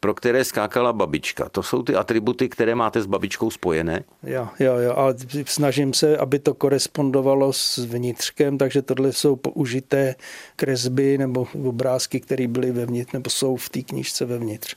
pro 0.02 0.14
které 0.14 0.44
skákala 0.44 0.94
babička. 0.94 1.50
To 1.50 1.64
jsou 1.64 1.84
ty 1.84 1.96
atributy, 1.96 2.50
které 2.50 2.76
máte 2.76 3.02
s 3.02 3.06
babičkou 3.06 3.50
spojené? 3.50 4.04
Jo, 4.24 4.48
jo, 4.60 4.76
jo, 4.78 4.94
ale 4.96 5.16
snažím 5.46 5.94
se, 5.94 6.18
aby 6.18 6.40
to 6.40 6.54
korespondovalo 6.54 7.54
s 7.54 7.78
vnitřkem, 7.78 8.58
takže 8.58 8.82
tohle 8.82 9.14
jsou 9.14 9.36
použité 9.36 10.16
kresby 10.56 11.18
nebo 11.18 11.48
obrázky, 11.64 12.20
které 12.20 12.48
byly 12.48 12.72
vevnitř, 12.72 13.12
nebo 13.12 13.30
jsou 13.30 13.56
v 13.56 13.70
té 13.70 13.82
knižce 13.82 14.26
vevnitř. 14.26 14.76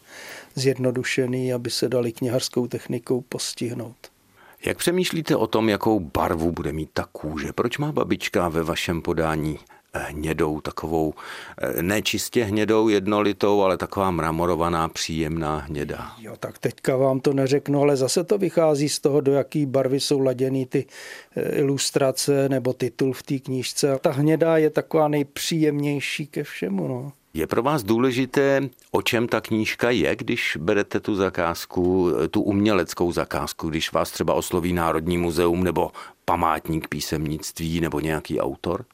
Zjednodušený, 0.55 1.53
aby 1.53 1.71
se 1.71 1.89
dali 1.89 2.13
knihařskou 2.13 2.67
technikou 2.67 3.21
postihnout. 3.21 3.97
Jak 4.67 4.79
přemýšlíte 4.79 5.37
o 5.37 5.47
tom, 5.47 5.69
jakou 5.69 6.01
barvu 6.01 6.53
bude 6.53 6.73
mít 6.73 6.91
ta 6.93 7.07
kůže? 7.13 7.53
Proč 7.53 7.79
má 7.79 7.93
babička 7.93 8.49
ve 8.49 8.63
vašem 8.63 9.03
podání 9.03 9.59
hnědou, 9.99 10.61
takovou 10.61 11.15
eh, 11.59 11.83
nečistě 11.83 12.45
hnědou 12.45 12.89
jednolitou, 12.89 13.63
ale 13.63 13.77
taková 13.77 14.11
mramorovaná, 14.11 14.89
příjemná 14.89 15.59
hnědá. 15.59 16.13
Jo, 16.19 16.35
tak 16.41 16.59
teďka 16.59 16.97
vám 16.97 17.21
to 17.21 17.33
neřeknu, 17.33 17.81
ale 17.81 17.97
zase 17.97 18.25
to 18.25 18.39
vychází 18.39 18.89
z 18.89 19.01
toho, 19.01 19.21
do 19.21 19.33
jaký 19.33 19.67
barvy 19.67 20.01
jsou 20.01 20.21
laděny 20.21 20.67
ty 20.67 20.87
eh, 21.37 21.57
ilustrace 21.57 22.49
nebo 22.49 22.73
titul 22.73 23.13
v 23.13 23.23
té 23.23 23.39
knížce. 23.39 23.99
Ta 24.01 24.11
hnědá 24.11 24.57
je 24.57 24.71
taková 24.71 25.09
nejpříjemnější 25.09 26.27
ke 26.27 26.45
všemu. 26.45 26.89
No. 26.89 27.13
Je 27.37 27.47
pro 27.47 27.63
vás 27.63 27.83
důležité, 27.83 28.61
o 28.91 29.03
čem 29.03 29.29
ta 29.29 29.41
knížka 29.41 29.91
je, 29.91 30.17
když 30.17 30.59
berete 30.61 31.01
tu 31.01 31.15
zakázku, 31.15 32.13
tu 32.31 32.43
uměleckou 32.43 33.13
zakázku, 33.13 33.69
když 33.69 33.93
vás 33.93 34.11
třeba 34.11 34.35
osloví 34.35 34.73
Národní 34.73 35.19
muzeum 35.19 35.65
nebo 35.65 35.91
památník 36.25 36.89
písemnictví 36.89 37.81
nebo 37.81 38.01
nějaký 38.01 38.41
autor? 38.41 38.85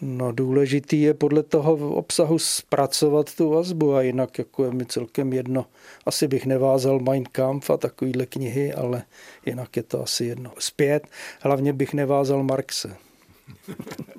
No 0.00 0.32
důležitý 0.32 1.02
je 1.02 1.14
podle 1.14 1.42
toho 1.42 1.74
obsahu 1.94 2.38
zpracovat 2.38 3.34
tu 3.34 3.50
vazbu 3.50 3.94
a 3.94 4.02
jinak 4.02 4.38
jako 4.38 4.64
je 4.64 4.70
mi 4.70 4.86
celkem 4.86 5.32
jedno. 5.32 5.66
Asi 6.06 6.28
bych 6.28 6.46
nevázal 6.46 7.00
Mein 7.00 7.24
Kampf 7.32 7.70
a 7.70 7.76
takovýhle 7.76 8.26
knihy, 8.26 8.72
ale 8.72 9.02
jinak 9.46 9.76
je 9.76 9.82
to 9.82 10.02
asi 10.02 10.24
jedno. 10.24 10.52
Zpět, 10.58 11.08
hlavně 11.40 11.72
bych 11.72 11.94
nevázal 11.94 12.42
Marxe. 12.42 12.96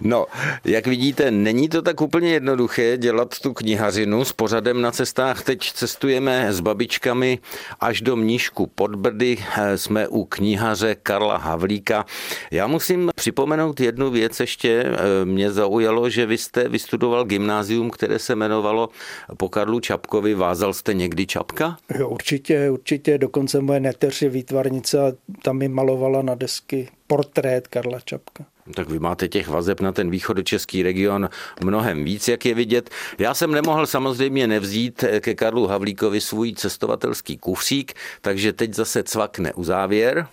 No, 0.00 0.26
jak 0.64 0.86
vidíte, 0.86 1.30
není 1.30 1.68
to 1.68 1.82
tak 1.82 2.00
úplně 2.00 2.32
jednoduché 2.32 2.96
dělat 2.96 3.38
tu 3.38 3.52
knihařinu 3.52 4.24
s 4.24 4.32
pořadem 4.32 4.80
na 4.80 4.90
cestách. 4.90 5.42
Teď 5.42 5.72
cestujeme 5.72 6.52
s 6.52 6.60
babičkami 6.60 7.38
až 7.80 8.00
do 8.00 8.16
Mníšku 8.16 8.66
pod 8.66 8.94
Brdy. 8.94 9.36
Jsme 9.76 10.08
u 10.08 10.24
knihaře 10.24 10.96
Karla 11.02 11.36
Havlíka. 11.36 12.04
Já 12.50 12.66
musím 12.66 13.10
připomenout 13.14 13.80
jednu 13.80 14.10
věc 14.10 14.40
ještě. 14.40 14.84
Mě 15.24 15.52
zaujalo, 15.52 16.10
že 16.10 16.26
vy 16.26 16.38
jste 16.38 16.68
vystudoval 16.68 17.24
gymnázium, 17.24 17.90
které 17.90 18.18
se 18.18 18.32
jmenovalo 18.32 18.88
po 19.36 19.48
Karlu 19.48 19.80
Čapkovi. 19.80 20.34
Vázal 20.34 20.72
jste 20.72 20.94
někdy 20.94 21.26
Čapka? 21.26 21.76
Jo, 21.98 22.08
určitě, 22.08 22.70
určitě. 22.70 23.18
Dokonce 23.18 23.60
moje 23.60 23.80
neteř 23.80 24.22
je 24.22 24.28
výtvarnice 24.28 25.00
a 25.00 25.12
tam 25.42 25.58
mi 25.58 25.68
malovala 25.68 26.22
na 26.22 26.34
desky 26.34 26.88
portrét 27.06 27.68
Karla 27.68 28.00
Čapka. 28.00 28.44
Tak 28.74 28.88
vy 28.88 28.98
máte 28.98 29.28
těch 29.28 29.48
vazeb 29.48 29.80
na 29.80 29.92
ten 29.92 30.10
východočeský 30.10 30.82
region 30.82 31.28
mnohem 31.64 32.04
víc, 32.04 32.28
jak 32.28 32.46
je 32.46 32.54
vidět. 32.54 32.90
Já 33.18 33.34
jsem 33.34 33.52
nemohl 33.52 33.86
samozřejmě 33.86 34.46
nevzít 34.46 35.04
ke 35.20 35.34
Karlu 35.34 35.66
Havlíkovi 35.66 36.20
svůj 36.20 36.52
cestovatelský 36.52 37.38
kufřík, 37.38 37.92
takže 38.20 38.52
teď 38.52 38.74
zase 38.74 39.02
cvakne 39.02 39.52
u 39.52 39.64
závěr. 39.64 40.26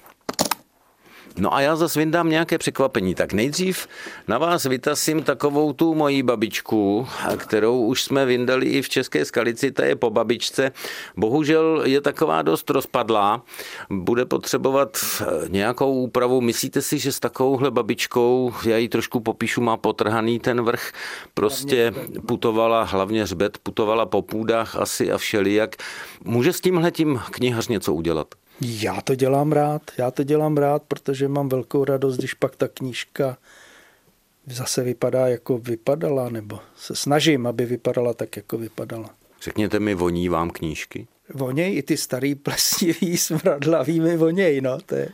No 1.38 1.54
a 1.54 1.62
já 1.62 1.76
zase 1.76 2.00
vyndám 2.00 2.30
nějaké 2.30 2.58
překvapení. 2.58 3.16
Tak 3.16 3.34
nejdřív 3.34 3.88
na 4.28 4.38
vás 4.38 4.64
vytasím 4.64 5.24
takovou 5.24 5.74
tu 5.74 5.96
moji 5.96 6.24
babičku, 6.24 7.08
kterou 7.38 7.82
už 7.82 8.04
jsme 8.04 8.26
vyndali 8.26 8.66
i 8.66 8.82
v 8.82 8.90
České 8.90 9.26
skalici, 9.26 9.72
ta 9.72 9.86
je 9.86 9.96
po 9.96 10.10
babičce. 10.10 10.72
Bohužel 11.18 11.82
je 11.86 12.02
taková 12.02 12.42
dost 12.42 12.70
rozpadlá, 12.70 13.44
bude 13.90 14.26
potřebovat 14.26 14.98
eh, 15.22 15.26
nějakou 15.48 15.94
úpravu. 15.94 16.42
Myslíte 16.42 16.82
si, 16.82 17.00
že 17.00 17.12
s 17.12 17.20
takovouhle 17.20 17.72
babičkou, 17.72 18.54
já 18.66 18.78
ji 18.78 18.90
trošku 18.90 19.20
popíšu, 19.20 19.62
má 19.62 19.78
potrhaný 19.78 20.40
ten 20.40 20.62
vrch, 20.62 20.92
prostě 21.34 21.94
putovala, 22.28 22.84
hlavně 22.84 23.24
hřbet, 23.24 23.58
putovala 23.64 24.06
po 24.06 24.22
půdách 24.22 24.76
asi 24.76 25.12
a 25.12 25.18
všelijak. 25.18 25.76
Může 26.24 26.54
s 26.54 26.62
tímhle 26.62 26.92
tím 26.92 27.22
knihař 27.32 27.68
něco 27.68 27.94
udělat? 27.94 28.41
Já 28.62 29.02
to 29.02 29.16
dělám 29.16 29.52
rád, 29.52 29.82
já 29.98 30.12
to 30.12 30.24
dělám 30.24 30.58
rád, 30.58 30.84
protože 30.84 31.28
mám 31.28 31.50
velkou 31.50 31.86
radost, 31.86 32.18
když 32.18 32.34
pak 32.34 32.56
ta 32.56 32.68
knížka 32.68 33.38
zase 34.48 34.84
vypadá, 34.84 35.28
jako 35.28 35.58
vypadala, 35.58 36.30
nebo 36.30 36.60
se 36.76 36.96
snažím, 36.96 37.48
aby 37.48 37.66
vypadala 37.66 38.14
tak, 38.14 38.38
jako 38.38 38.58
vypadala. 38.58 39.10
Řekněte 39.42 39.80
mi, 39.80 39.96
voní 39.96 40.30
vám 40.30 40.50
knížky? 40.50 41.08
Voněj 41.34 41.78
i 41.78 41.84
ty 41.84 41.98
starý 41.98 42.36
plesnivý, 42.36 43.18
smradlavý 43.18 44.00
mi 44.00 44.18
voněj, 44.18 44.62
no, 44.62 44.78
to, 44.86 44.96
je, 44.96 45.10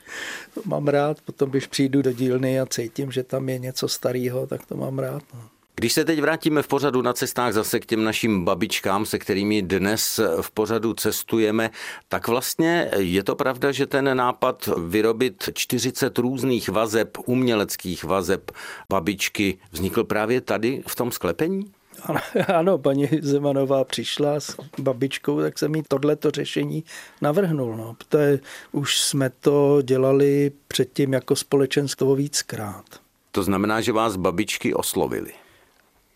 to 0.53 0.62
mám 0.65 0.88
rád. 0.88 1.21
Potom, 1.21 1.49
když 1.49 1.67
přijdu 1.67 2.01
do 2.01 2.12
dílny 2.12 2.60
a 2.60 2.65
cítím, 2.65 3.12
že 3.12 3.23
tam 3.23 3.49
je 3.49 3.60
něco 3.60 3.88
starého, 3.88 4.47
tak 4.47 4.65
to 4.65 4.75
mám 4.75 4.99
rád. 4.99 5.23
No. 5.33 5.57
Když 5.80 5.94
se 5.94 6.06
teď 6.06 6.22
vrátíme 6.22 6.62
v 6.62 6.68
pořadu 6.68 7.02
na 7.02 7.13
cestách 7.13 7.54
zase 7.54 7.80
k 7.80 7.86
těm 7.86 8.04
našim 8.04 8.46
babičkám, 8.46 9.06
se 9.06 9.20
kterými 9.20 9.62
dnes 9.62 10.20
v 10.42 10.52
pořadu 10.52 10.94
cestujeme, 10.94 11.70
tak 12.10 12.28
vlastně 12.28 12.92
je 12.98 13.24
to 13.24 13.36
pravda, 13.36 13.72
že 13.72 13.86
ten 13.86 14.18
nápad 14.18 14.70
vyrobit 14.78 15.50
40 15.54 16.18
různých 16.18 16.70
vazeb, 16.70 17.18
uměleckých 17.26 18.04
vazeb 18.04 18.52
babičky 18.90 19.58
vznikl 19.72 20.04
právě 20.04 20.42
tady 20.42 20.84
v 20.88 20.96
tom 20.96 21.12
sklepení? 21.12 21.66
Ano, 22.56 22.78
paní 22.78 23.10
Zemanová 23.22 23.84
přišla 23.84 24.40
s 24.40 24.58
babičkou, 24.80 25.42
tak 25.42 25.60
jsem 25.60 25.76
jí 25.76 25.84
tohleto 25.88 26.32
řešení 26.32 26.84
navrhnul. 27.22 27.78
No. 27.78 27.96
Protože 27.98 28.40
už 28.72 29.02
jsme 29.02 29.30
to 29.30 29.82
dělali 29.82 30.52
předtím 30.68 31.13
jako 31.13 31.36
společenstvo 31.36 32.16
víckrát. 32.16 32.86
To 33.32 33.44
znamená, 33.44 33.82
že 33.82 33.92
vás 33.92 34.16
babičky 34.16 34.74
oslovili. 34.74 35.34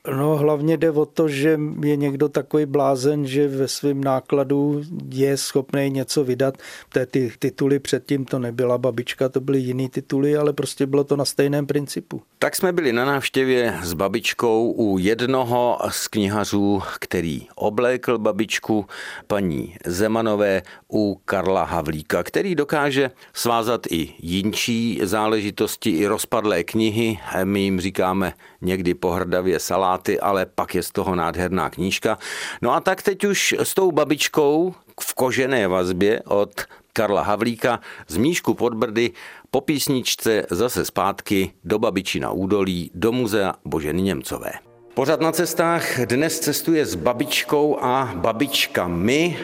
No 0.07 0.37
hlavně 0.37 0.77
jde 0.77 0.91
o 0.91 1.05
to, 1.05 1.27
že 1.27 1.59
je 1.83 1.95
někdo 1.95 2.29
takový 2.29 2.65
blázen, 2.65 3.27
že 3.27 3.47
ve 3.47 3.67
svém 3.67 4.03
nákladu 4.03 4.81
je 5.09 5.37
schopný 5.37 5.89
něco 5.89 6.23
vydat. 6.23 6.57
Té 6.89 7.05
ty 7.05 7.31
tituly 7.39 7.79
předtím 7.79 8.25
to 8.25 8.39
nebyla 8.39 8.77
babička, 8.77 9.29
to 9.29 9.39
byly 9.39 9.59
jiný 9.59 9.89
tituly, 9.89 10.37
ale 10.37 10.53
prostě 10.53 10.85
bylo 10.85 11.03
to 11.03 11.15
na 11.15 11.25
stejném 11.25 11.67
principu. 11.67 12.21
Tak 12.39 12.55
jsme 12.55 12.71
byli 12.71 12.93
na 12.93 13.05
návštěvě 13.05 13.73
s 13.83 13.93
babičkou 13.93 14.71
u 14.71 14.97
jednoho 14.97 15.79
z 15.89 16.07
knihařů, 16.07 16.81
který 16.99 17.47
oblékl 17.55 18.17
babičku 18.17 18.85
paní 19.27 19.75
Zemanové 19.85 20.61
u 20.93 21.21
Karla 21.25 21.63
Havlíka, 21.63 22.23
který 22.23 22.55
dokáže 22.55 23.11
svázat 23.33 23.87
i 23.89 24.13
jinčí 24.19 24.99
záležitosti, 25.03 25.89
i 25.89 26.07
rozpadlé 26.07 26.63
knihy. 26.63 27.19
My 27.43 27.59
jim 27.59 27.81
říkáme 27.81 28.33
někdy 28.61 28.93
pohrdavě 28.93 29.59
saláty, 29.91 30.19
ale 30.19 30.45
pak 30.45 30.75
je 30.75 30.84
z 30.84 30.91
toho 30.91 31.15
nádherná 31.15 31.69
knížka. 31.69 32.17
No 32.62 32.73
a 32.73 32.80
tak 32.80 33.01
teď 33.01 33.23
už 33.23 33.56
s 33.60 33.73
tou 33.73 33.91
babičkou 33.91 34.73
v 34.99 35.13
kožené 35.13 35.67
vazbě 35.67 36.21
od 36.25 36.51
Karla 36.93 37.21
Havlíka 37.21 37.80
z 38.08 38.17
Míšku 38.17 38.54
pod 38.54 38.73
Brdy 38.73 39.12
po 39.51 39.62
písničce 39.62 40.45
zase 40.49 40.86
zpátky 40.86 41.51
do 41.63 41.80
Babičina 41.80 42.32
údolí, 42.32 42.91
do 42.93 43.12
muzea 43.12 43.54
Boženy 43.65 44.01
Němcové. 44.01 44.51
Pořád 44.93 45.21
na 45.21 45.32
cestách 45.32 45.99
dnes 46.06 46.39
cestuje 46.39 46.86
s 46.86 46.95
babičkou 46.95 47.80
a 47.80 48.12
babičkami 48.15 49.38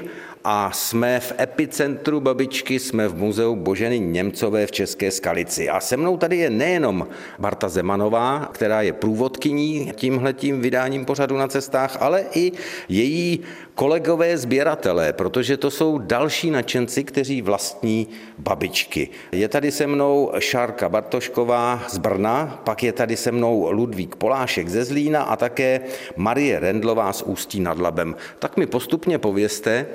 a 0.49 0.71
jsme 0.71 1.19
v 1.19 1.33
epicentru 1.39 2.19
babičky, 2.19 2.79
jsme 2.79 3.07
v 3.07 3.15
muzeu 3.15 3.55
Boženy 3.55 3.99
Němcové 3.99 4.67
v 4.67 4.71
České 4.71 5.11
Skalici. 5.11 5.69
A 5.69 5.79
se 5.79 5.97
mnou 5.97 6.17
tady 6.17 6.37
je 6.37 6.49
nejenom 6.49 7.07
Marta 7.39 7.69
Zemanová, 7.69 8.49
která 8.53 8.81
je 8.81 8.93
průvodkyní 8.93 9.91
tímhletím 9.95 10.61
vydáním 10.61 11.05
pořadu 11.05 11.37
na 11.37 11.47
cestách, 11.47 11.97
ale 11.99 12.25
i 12.35 12.51
její 12.89 13.39
kolegové 13.75 14.37
sběratelé, 14.37 15.13
protože 15.13 15.57
to 15.57 15.71
jsou 15.71 15.97
další 15.97 16.51
nadšenci, 16.51 17.03
kteří 17.03 17.41
vlastní 17.41 18.07
babičky. 18.37 19.09
Je 19.31 19.47
tady 19.47 19.71
se 19.71 19.87
mnou 19.87 20.31
Šárka 20.39 20.89
Bartošková 20.89 21.83
z 21.89 21.97
Brna, 21.97 22.61
pak 22.63 22.83
je 22.83 22.91
tady 22.91 23.17
se 23.17 23.31
mnou 23.31 23.71
Ludvík 23.71 24.15
Polášek 24.15 24.69
ze 24.69 24.85
Zlína 24.85 25.23
a 25.23 25.35
také 25.35 25.81
Marie 26.15 26.59
Rendlová 26.59 27.13
z 27.13 27.21
Ústí 27.21 27.59
nad 27.59 27.79
Labem. 27.79 28.15
Tak 28.39 28.57
mi 28.57 28.65
postupně 28.65 29.17
pověste, 29.17 29.85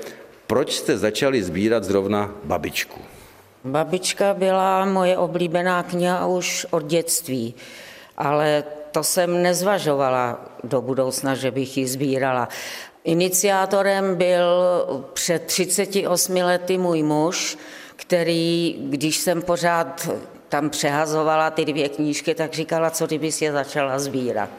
proč 0.52 0.72
jste 0.72 0.98
začali 0.98 1.42
sbírat 1.42 1.84
zrovna 1.84 2.30
babičku? 2.44 3.00
Babička 3.64 4.34
byla 4.34 4.84
moje 4.84 5.18
oblíbená 5.18 5.82
kniha 5.82 6.26
už 6.26 6.66
od 6.70 6.84
dětství, 6.84 7.54
ale 8.16 8.64
to 8.90 9.04
jsem 9.04 9.42
nezvažovala 9.42 10.40
do 10.64 10.80
budoucna, 10.80 11.34
že 11.34 11.50
bych 11.50 11.76
ji 11.76 11.86
sbírala. 11.86 12.48
Iniciátorem 13.04 14.16
byl 14.16 14.46
před 15.12 15.42
38 15.42 16.36
lety 16.36 16.78
můj 16.78 17.02
muž, 17.02 17.58
který, 17.96 18.76
když 18.80 19.16
jsem 19.16 19.42
pořád 19.42 20.08
tam 20.48 20.70
přehazovala 20.70 21.50
ty 21.50 21.64
dvě 21.64 21.88
knížky, 21.88 22.34
tak 22.34 22.52
říkala, 22.52 22.90
co 22.90 23.06
kdyby 23.06 23.32
si 23.32 23.44
je 23.44 23.52
začala 23.52 23.98
sbírat 23.98 24.50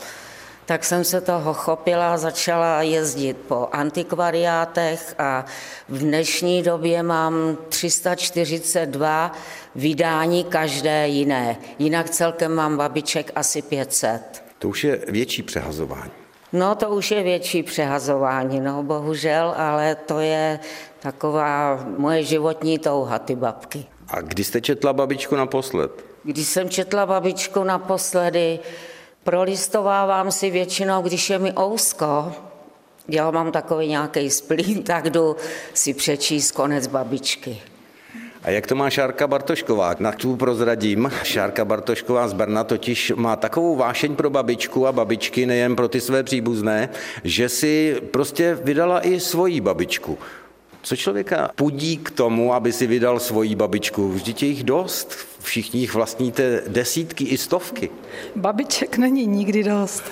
tak 0.65 0.86
jsem 0.86 1.04
se 1.04 1.21
toho 1.21 1.54
chopila 1.54 2.13
a 2.13 2.17
začala 2.17 2.82
jezdit 2.82 3.38
po 3.38 3.67
antikvariátech 3.71 5.15
a 5.19 5.45
v 5.89 5.97
dnešní 5.97 6.63
době 6.63 7.04
mám 7.04 7.58
342 7.69 9.32
vydání 9.76 10.43
každé 10.43 11.08
jiné. 11.08 11.58
Jinak 11.80 12.10
celkem 12.10 12.56
mám 12.56 12.78
babiček 12.78 13.32
asi 13.36 13.62
500. 13.62 14.43
To 14.60 14.69
už 14.69 14.84
je 14.84 14.99
větší 15.08 15.43
přehazování. 15.43 16.12
No 16.54 16.76
to 16.76 16.89
už 16.89 17.12
je 17.12 17.23
větší 17.23 17.63
přehazování, 17.63 18.60
no 18.60 18.84
bohužel, 18.84 19.54
ale 19.58 19.95
to 19.95 20.19
je 20.19 20.60
taková 20.99 21.86
moje 21.97 22.23
životní 22.23 22.80
touha, 22.80 23.19
ty 23.19 23.36
babky. 23.36 23.86
A 24.08 24.21
kdy 24.21 24.43
jste 24.43 24.62
četla 24.62 24.93
babičku 24.93 25.36
naposled? 25.36 25.91
Když 26.23 26.47
jsem 26.47 26.69
četla 26.69 27.06
babičku 27.06 27.63
naposledy, 27.63 28.60
Prolistovávám 29.23 30.31
si 30.31 30.49
většinou, 30.49 31.01
když 31.01 31.29
je 31.29 31.39
mi 31.39 31.53
ousko, 31.59 32.33
já 33.07 33.31
mám 33.31 33.51
takový 33.51 33.88
nějaký 33.88 34.29
splín, 34.29 34.83
tak 34.86 35.09
jdu 35.09 35.36
si 35.73 35.93
přečíst 35.93 36.51
konec 36.51 36.88
babičky. 36.88 37.62
A 38.43 38.49
jak 38.49 38.67
to 38.67 38.75
má 38.75 38.89
Šárka 38.89 39.27
Bartošková? 39.27 39.95
Na 39.99 40.12
tu 40.12 40.36
prozradím. 40.36 41.12
Šárka 41.23 41.65
Bartošková 41.65 42.27
z 42.27 42.33
Brna 42.33 42.63
totiž 42.63 43.12
má 43.15 43.36
takovou 43.36 43.75
vášeň 43.75 44.15
pro 44.15 44.29
babičku 44.29 44.88
a 44.88 44.91
babičky, 44.91 45.45
nejen 45.45 45.75
pro 45.75 45.88
ty 45.88 46.01
své 46.01 46.23
příbuzné, 46.23 46.89
že 47.23 47.49
si 47.49 48.01
prostě 48.12 48.55
vydala 48.63 49.07
i 49.07 49.19
svoji 49.19 49.62
babičku. 49.62 50.17
Co 50.81 50.95
člověka 50.95 51.49
pudí 51.55 51.97
k 51.97 52.12
tomu, 52.12 52.53
aby 52.53 52.73
si 52.73 52.88
vydal 52.88 53.19
svoji 53.19 53.55
babičku? 53.55 54.09
Vždyť 54.09 54.43
je 54.43 54.49
jich 54.49 54.63
dost. 54.63 55.17
Všichni 55.43 55.79
jich 55.79 55.93
vlastníte 55.93 56.62
desítky 56.67 57.23
i 57.23 57.38
stovky. 57.38 57.89
Babiček 58.36 58.97
není 58.97 59.25
nikdy 59.27 59.63
dost. 59.63 60.03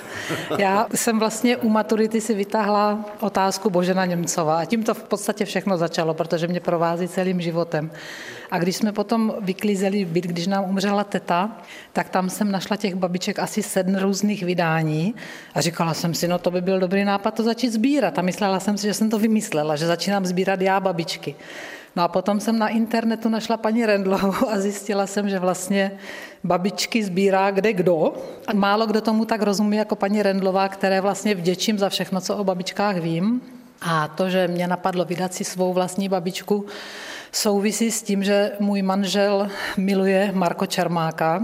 Já 0.58 0.88
jsem 0.96 1.20
vlastně 1.20 1.58
u 1.58 1.70
maturity 1.70 2.22
si 2.22 2.34
vytáhla 2.34 3.06
otázku 3.20 3.70
Božena 3.70 4.06
Němcová 4.06 4.60
a 4.60 4.66
tím 4.66 4.84
to 4.84 4.94
v 4.94 5.04
podstatě 5.04 5.46
všechno 5.46 5.78
začalo, 5.78 6.14
protože 6.14 6.48
mě 6.48 6.60
provází 6.60 7.08
celým 7.08 7.42
životem. 7.42 7.92
A 8.52 8.60
když 8.60 8.76
jsme 8.76 8.92
potom 8.92 9.34
vyklízeli 9.42 10.06
byt, 10.06 10.26
když 10.26 10.48
nám 10.48 10.70
umřela 10.70 11.04
teta, 11.04 11.58
tak 11.94 12.10
tam 12.10 12.30
jsem 12.30 12.52
našla 12.52 12.78
těch 12.78 12.96
babiček 12.96 13.40
asi 13.40 13.64
sedm 13.64 13.96
různých 13.96 14.44
vydání 14.44 15.16
a 15.54 15.62
říkala 15.62 15.94
jsem 15.94 16.14
si, 16.14 16.28
no 16.28 16.40
to 16.40 16.52
by 16.52 16.62
byl 16.62 16.80
dobrý 16.80 17.06
nápad 17.06 17.32
to 17.32 17.44
začít 17.44 17.74
sbírat. 17.74 18.20
A 18.20 18.22
myslela 18.22 18.60
jsem 18.60 18.78
si, 18.78 18.88
že 18.88 18.94
jsem 18.94 19.10
to 19.10 19.20
vymyslela, 19.20 19.76
že 19.76 19.86
začínám 19.88 20.26
sbírat 20.26 20.62
já 20.62 20.80
babičky. 20.80 21.36
No 21.96 22.04
a 22.04 22.08
potom 22.08 22.40
jsem 22.40 22.60
na 22.60 22.68
internetu 22.68 23.30
našla 23.30 23.58
paní 23.58 23.86
Rendlovou 23.86 24.50
a 24.50 24.60
zjistila 24.60 25.08
jsem, 25.08 25.30
že 25.30 25.40
vlastně 25.40 25.92
babičky 26.44 27.04
sbírá 27.04 27.52
kde 27.52 27.74
kdo. 27.74 28.14
A 28.48 28.54
málo 28.54 28.86
kdo 28.86 29.02
tomu 29.02 29.26
tak 29.26 29.42
rozumí 29.42 29.78
jako 29.78 29.96
paní 29.96 30.24
Rendlová, 30.24 30.68
které 30.68 31.02
vlastně 31.02 31.36
vděčím 31.36 31.80
za 31.80 31.90
všechno, 31.90 32.22
co 32.22 32.38
o 32.38 32.44
babičkách 32.44 32.98
vím. 32.98 33.42
A 33.82 34.08
to, 34.08 34.30
že 34.30 34.48
mě 34.48 34.68
napadlo 34.68 35.06
vydat 35.06 35.34
si 35.34 35.44
svou 35.44 35.74
vlastní 35.74 36.10
babičku, 36.10 36.66
souvisí 37.32 37.92
s 37.92 38.04
tím, 38.04 38.24
že 38.24 38.52
můj 38.60 38.82
manžel 38.82 39.48
miluje 39.78 40.32
Marko 40.34 40.66
Čermáka, 40.66 41.42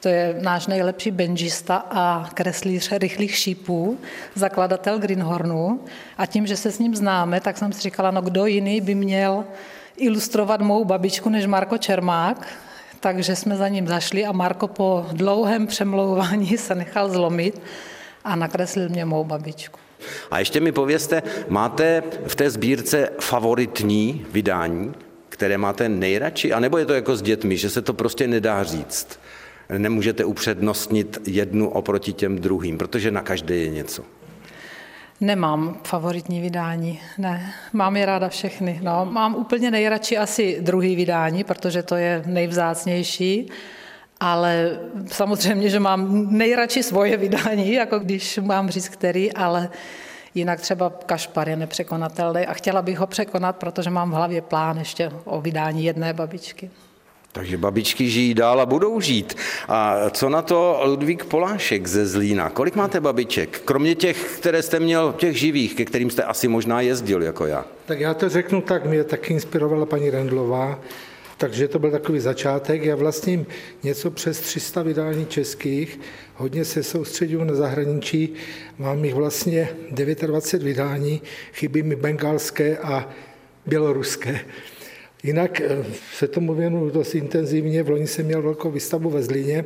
to 0.00 0.08
je 0.08 0.36
náš 0.40 0.66
nejlepší 0.66 1.10
benžista 1.10 1.76
a 1.90 2.28
kreslíř 2.34 2.92
rychlých 2.92 3.36
šípů, 3.36 3.98
zakladatel 4.34 4.98
Greenhornu. 4.98 5.80
A 6.18 6.26
tím, 6.26 6.46
že 6.46 6.56
se 6.56 6.72
s 6.72 6.78
ním 6.78 6.96
známe, 6.96 7.40
tak 7.40 7.58
jsem 7.58 7.72
si 7.72 7.80
říkala, 7.80 8.10
no 8.10 8.22
kdo 8.22 8.46
jiný 8.46 8.80
by 8.80 8.94
měl 8.94 9.44
ilustrovat 9.96 10.60
mou 10.60 10.84
babičku 10.84 11.28
než 11.28 11.46
Marko 11.46 11.78
Čermák. 11.78 12.46
Takže 13.00 13.36
jsme 13.36 13.56
za 13.56 13.68
ním 13.68 13.88
zašli 13.88 14.24
a 14.24 14.32
Marko 14.32 14.68
po 14.68 15.06
dlouhém 15.12 15.66
přemlouvání 15.66 16.56
se 16.58 16.74
nechal 16.74 17.10
zlomit 17.10 17.60
a 18.24 18.36
nakreslil 18.36 18.88
mě 18.88 19.04
mou 19.04 19.24
babičku. 19.24 19.78
A 20.30 20.38
ještě 20.38 20.60
mi 20.60 20.72
povězte, 20.72 21.22
máte 21.48 22.02
v 22.26 22.34
té 22.34 22.50
sbírce 22.50 23.08
favoritní 23.20 24.26
vydání, 24.32 24.94
které 25.28 25.58
máte 25.58 25.88
nejradši? 25.88 26.52
A 26.52 26.60
nebo 26.60 26.78
je 26.78 26.86
to 26.86 26.94
jako 26.94 27.16
s 27.16 27.22
dětmi, 27.22 27.56
že 27.56 27.70
se 27.70 27.82
to 27.82 27.94
prostě 27.94 28.28
nedá 28.28 28.64
říct? 28.64 29.18
Nemůžete 29.78 30.24
upřednostnit 30.24 31.20
jednu 31.26 31.68
oproti 31.68 32.12
těm 32.12 32.38
druhým, 32.38 32.78
protože 32.78 33.10
na 33.10 33.22
každé 33.22 33.56
je 33.56 33.70
něco. 33.70 34.02
Nemám 35.22 35.76
favoritní 35.84 36.40
vydání, 36.40 37.00
ne. 37.18 37.52
Mám 37.72 37.96
je 37.96 38.06
ráda 38.06 38.28
všechny. 38.28 38.80
No, 38.82 39.06
mám 39.10 39.34
úplně 39.34 39.70
nejradši 39.70 40.18
asi 40.18 40.58
druhý 40.60 40.96
vydání, 40.96 41.44
protože 41.44 41.82
to 41.82 41.96
je 41.96 42.22
nejvzácnější, 42.26 43.50
ale 44.20 44.78
samozřejmě, 45.06 45.70
že 45.70 45.80
mám 45.80 46.26
nejradši 46.36 46.82
svoje 46.82 47.16
vydání, 47.16 47.72
jako 47.72 47.98
když 47.98 48.38
mám 48.38 48.70
říct 48.70 48.88
který, 48.88 49.32
ale 49.32 49.68
jinak 50.34 50.60
třeba 50.60 50.92
Kašpar 51.06 51.48
je 51.48 51.56
nepřekonatelný 51.56 52.46
a 52.46 52.52
chtěla 52.52 52.82
bych 52.82 52.98
ho 52.98 53.06
překonat, 53.06 53.56
protože 53.56 53.90
mám 53.90 54.10
v 54.10 54.14
hlavě 54.14 54.42
plán 54.42 54.78
ještě 54.78 55.12
o 55.24 55.40
vydání 55.40 55.84
jedné 55.84 56.12
babičky. 56.12 56.70
Takže 57.32 57.56
babičky 57.56 58.10
žijí 58.10 58.34
dál 58.34 58.60
a 58.60 58.66
budou 58.66 59.00
žít. 59.00 59.34
A 59.68 60.10
co 60.10 60.28
na 60.28 60.42
to 60.42 60.80
Ludvík 60.84 61.24
Polášek 61.24 61.86
ze 61.86 62.06
Zlína? 62.06 62.50
Kolik 62.50 62.74
máte 62.74 63.00
babiček? 63.00 63.60
Kromě 63.64 63.94
těch, 63.94 64.38
které 64.38 64.62
jste 64.62 64.80
měl, 64.80 65.12
těch 65.12 65.38
živých, 65.38 65.74
ke 65.74 65.84
kterým 65.84 66.10
jste 66.10 66.22
asi 66.22 66.48
možná 66.48 66.80
jezdil 66.80 67.22
jako 67.22 67.46
já. 67.46 67.64
Tak 67.86 68.00
já 68.00 68.14
to 68.14 68.28
řeknu 68.28 68.60
tak, 68.60 68.86
mě 68.86 69.04
taky 69.04 69.32
inspirovala 69.32 69.86
paní 69.86 70.10
Rendlová, 70.10 70.80
takže 71.38 71.68
to 71.68 71.78
byl 71.78 71.90
takový 71.90 72.20
začátek. 72.20 72.84
Já 72.84 72.96
vlastním 72.96 73.46
něco 73.82 74.10
přes 74.10 74.40
300 74.40 74.82
vydání 74.82 75.26
českých, 75.26 76.00
hodně 76.34 76.64
se 76.64 76.82
soustředím 76.82 77.46
na 77.46 77.54
zahraničí, 77.54 78.34
mám 78.78 79.04
jich 79.04 79.14
vlastně 79.14 79.68
29 79.90 80.62
vydání, 80.62 81.22
chybí 81.52 81.82
mi 81.82 81.96
bengalské 81.96 82.78
a 82.78 83.08
běloruské. 83.66 84.40
Jinak 85.22 85.60
eh, 85.60 85.84
se 86.14 86.28
tomu 86.28 86.54
věnuju 86.54 86.90
dost 86.90 87.14
intenzivně. 87.14 87.82
V 87.82 87.90
loni 87.90 88.06
jsem 88.06 88.26
měl 88.26 88.42
velkou 88.42 88.70
výstavu 88.70 89.10
ve 89.10 89.22
Zlíně, 89.22 89.64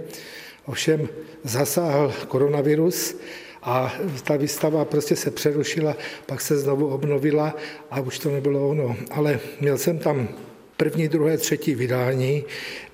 ovšem 0.67 1.09
zasáhl 1.45 2.15
koronavirus 2.29 3.17
A 3.63 3.95
ta 4.25 4.37
výstava 4.37 4.85
prostě 4.85 5.17
se 5.17 5.31
přerušila, 5.31 5.97
pak 6.27 6.41
se 6.41 6.59
znovu 6.59 6.87
obnovila 6.87 7.57
a 7.91 8.01
už 8.01 8.19
to 8.19 8.31
nebylo 8.31 8.69
ono. 8.69 8.97
Ale 9.11 9.41
měl 9.61 9.79
jsem 9.79 9.99
tam 9.99 10.29
první, 10.77 11.09
druhé, 11.09 11.39
třetí 11.39 11.75
vydání. 11.75 12.45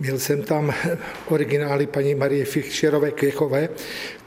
Měl 0.00 0.18
jsem 0.18 0.42
tam 0.42 0.74
originály 1.28 1.86
paní 1.86 2.14
Marie 2.14 2.44
Fischerové 2.44 3.10
Kvěchové, 3.10 3.68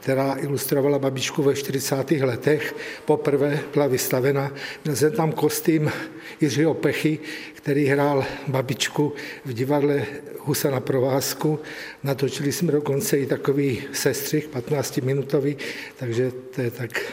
která 0.06 0.36
ilustrovala 0.38 0.98
babičku 0.98 1.42
ve 1.42 1.54
40. 1.54 2.10
letech. 2.10 2.74
Poprvé 3.04 3.58
byla 3.72 3.86
vystavena. 3.86 4.52
Měl 4.84 4.96
jsem 4.96 5.12
tam 5.12 5.32
kostým 5.32 5.92
Jiřího 6.40 6.74
Pechy, 6.74 7.18
který 7.54 7.86
hrál 7.86 8.24
babičku 8.48 9.12
v 9.44 9.52
divadle 9.52 10.06
Husa 10.38 10.70
na 10.70 10.80
provázku. 10.80 11.58
Natočili 12.02 12.52
jsme 12.52 12.72
dokonce 12.72 13.18
i 13.18 13.26
takový 13.26 13.82
sestřih, 13.92 14.48
15-minutový, 14.48 15.56
takže 15.96 16.32
to 16.54 16.60
je 16.60 16.70
tak 16.70 17.12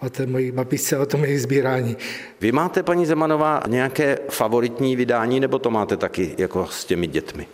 o 0.00 0.10
té 0.10 0.26
mojí 0.26 0.50
babičce, 0.50 0.98
o 0.98 1.06
tom 1.06 1.24
jejich 1.24 1.42
sbírání. 1.42 1.96
Vy 2.40 2.52
máte, 2.52 2.82
paní 2.82 3.06
Zemanová, 3.06 3.62
nějaké 3.68 4.18
favoritní 4.30 4.96
vydání, 4.96 5.40
nebo 5.40 5.58
to 5.58 5.70
máte 5.70 5.96
taky 5.96 6.34
jako 6.38 6.66
s 6.66 6.84
těmi 6.84 7.06
dětmi? 7.06 7.46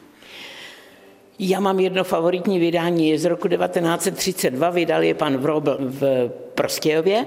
Já 1.38 1.60
mám 1.60 1.80
jedno 1.80 2.04
favoritní 2.04 2.58
vydání, 2.58 3.08
je 3.08 3.18
z 3.18 3.24
roku 3.24 3.48
1932, 3.48 4.70
vydal 4.70 5.02
je 5.02 5.14
pan 5.14 5.36
Vrobl 5.36 5.76
v 5.80 6.30
Prostějově 6.54 7.26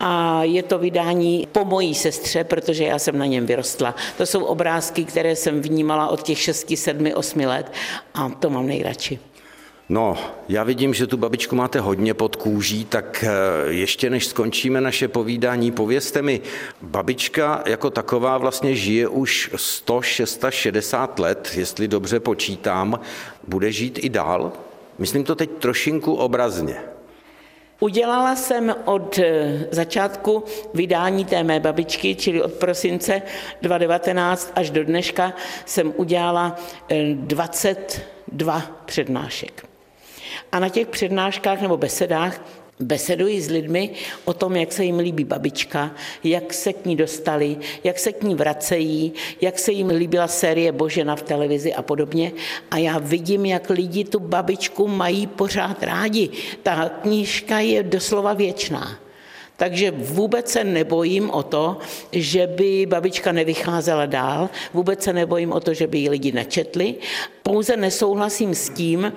a 0.00 0.44
je 0.44 0.62
to 0.62 0.78
vydání 0.78 1.48
po 1.52 1.64
mojí 1.64 1.94
sestře, 1.94 2.44
protože 2.44 2.84
já 2.84 2.98
jsem 2.98 3.18
na 3.18 3.26
něm 3.26 3.46
vyrostla. 3.46 3.94
To 4.16 4.26
jsou 4.26 4.44
obrázky, 4.44 5.04
které 5.04 5.36
jsem 5.36 5.60
vnímala 5.60 6.08
od 6.08 6.22
těch 6.22 6.38
6, 6.38 6.72
7, 6.76 7.06
8 7.14 7.40
let 7.40 7.72
a 8.14 8.28
to 8.28 8.50
mám 8.50 8.66
nejradši. 8.66 9.18
No, 9.88 10.18
já 10.48 10.64
vidím, 10.64 10.94
že 10.94 11.06
tu 11.06 11.16
babičku 11.16 11.56
máte 11.56 11.80
hodně 11.80 12.14
pod 12.14 12.36
kůží, 12.36 12.84
tak 12.84 13.24
eh, 13.24 13.72
ještě 13.72 14.10
než 14.10 14.26
skončíme 14.26 14.80
naše 14.80 15.08
povídání, 15.08 15.72
povězte 15.72 16.22
mi, 16.22 16.40
babička 16.82 17.62
jako 17.66 17.90
taková 17.90 18.38
vlastně 18.38 18.76
žije 18.76 19.08
už 19.08 19.50
160 19.56 21.18
let, 21.18 21.50
jestli 21.56 21.88
dobře 21.88 22.20
počítám, 22.20 23.00
bude 23.48 23.72
žít 23.72 23.98
i 24.02 24.08
dál? 24.08 24.52
Myslím 24.98 25.24
to 25.24 25.34
teď 25.34 25.50
trošinku 25.50 26.14
obrazně. 26.14 26.76
Udělala 27.80 28.36
jsem 28.36 28.74
od 28.84 29.18
eh, 29.18 29.68
začátku 29.70 30.44
vydání 30.74 31.24
té 31.24 31.42
mé 31.42 31.60
babičky, 31.60 32.14
čili 32.14 32.42
od 32.42 32.52
prosince 32.52 33.22
2019 33.62 34.52
až 34.54 34.70
do 34.70 34.84
dneška, 34.84 35.32
jsem 35.66 35.92
udělala 35.96 36.56
22 37.14 38.56
eh, 38.58 38.72
přednášek. 38.84 39.73
A 40.52 40.58
na 40.58 40.68
těch 40.68 40.86
přednáškách 40.86 41.60
nebo 41.60 41.76
besedách 41.76 42.40
Beseduji 42.80 43.42
s 43.42 43.50
lidmi 43.50 43.90
o 44.24 44.32
tom, 44.32 44.56
jak 44.56 44.72
se 44.72 44.84
jim 44.84 44.98
líbí 44.98 45.24
babička, 45.24 45.90
jak 46.24 46.52
se 46.52 46.72
k 46.72 46.86
ní 46.86 46.96
dostali, 46.96 47.56
jak 47.84 47.98
se 47.98 48.12
k 48.12 48.22
ní 48.22 48.34
vracejí, 48.34 49.12
jak 49.40 49.58
se 49.58 49.72
jim 49.72 49.88
líbila 49.88 50.28
série 50.28 50.72
Božena 50.72 51.16
v 51.16 51.22
televizi 51.22 51.74
a 51.74 51.82
podobně. 51.82 52.32
A 52.70 52.78
já 52.78 52.98
vidím, 52.98 53.46
jak 53.46 53.70
lidi 53.70 54.04
tu 54.04 54.20
babičku 54.20 54.88
mají 54.88 55.26
pořád 55.26 55.82
rádi. 55.82 56.30
Ta 56.62 56.88
knížka 56.88 57.58
je 57.58 57.82
doslova 57.82 58.32
věčná. 58.32 59.03
Takže 59.56 59.90
vůbec 59.90 60.50
se 60.50 60.64
nebojím 60.64 61.30
o 61.30 61.42
to, 61.42 61.78
že 62.12 62.46
by 62.46 62.86
babička 62.86 63.32
nevycházela 63.32 64.06
dál, 64.06 64.50
vůbec 64.72 65.02
se 65.02 65.12
nebojím 65.12 65.52
o 65.52 65.60
to, 65.60 65.74
že 65.74 65.86
by 65.86 65.98
ji 65.98 66.08
lidi 66.08 66.32
nečetli. 66.32 66.94
Pouze 67.42 67.76
nesouhlasím 67.76 68.54
s 68.54 68.70
tím, 68.70 69.12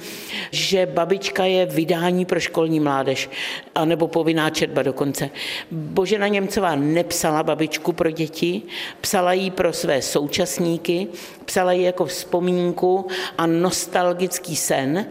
že 0.52 0.86
babička 0.86 1.46
je 1.46 1.66
vydání 1.66 2.26
pro 2.26 2.40
školní 2.40 2.80
mládež, 2.80 3.30
anebo 3.76 4.08
povinná 4.08 4.50
četba 4.50 4.84
dokonce. 4.84 5.30
Božena 5.72 6.28
Němcová 6.28 6.76
nepsala 6.76 7.44
babičku 7.44 7.94
pro 7.94 8.12
děti, 8.12 8.62
psala 9.02 9.34
ji 9.34 9.52
pro 9.52 9.74
své 9.74 10.02
současníky, 10.02 11.08
psala 11.46 11.72
ji 11.72 11.84
jako 11.84 12.06
vzpomínku 12.06 13.08
a 13.38 13.46
nostalgický 13.46 14.56
sen 14.56 15.06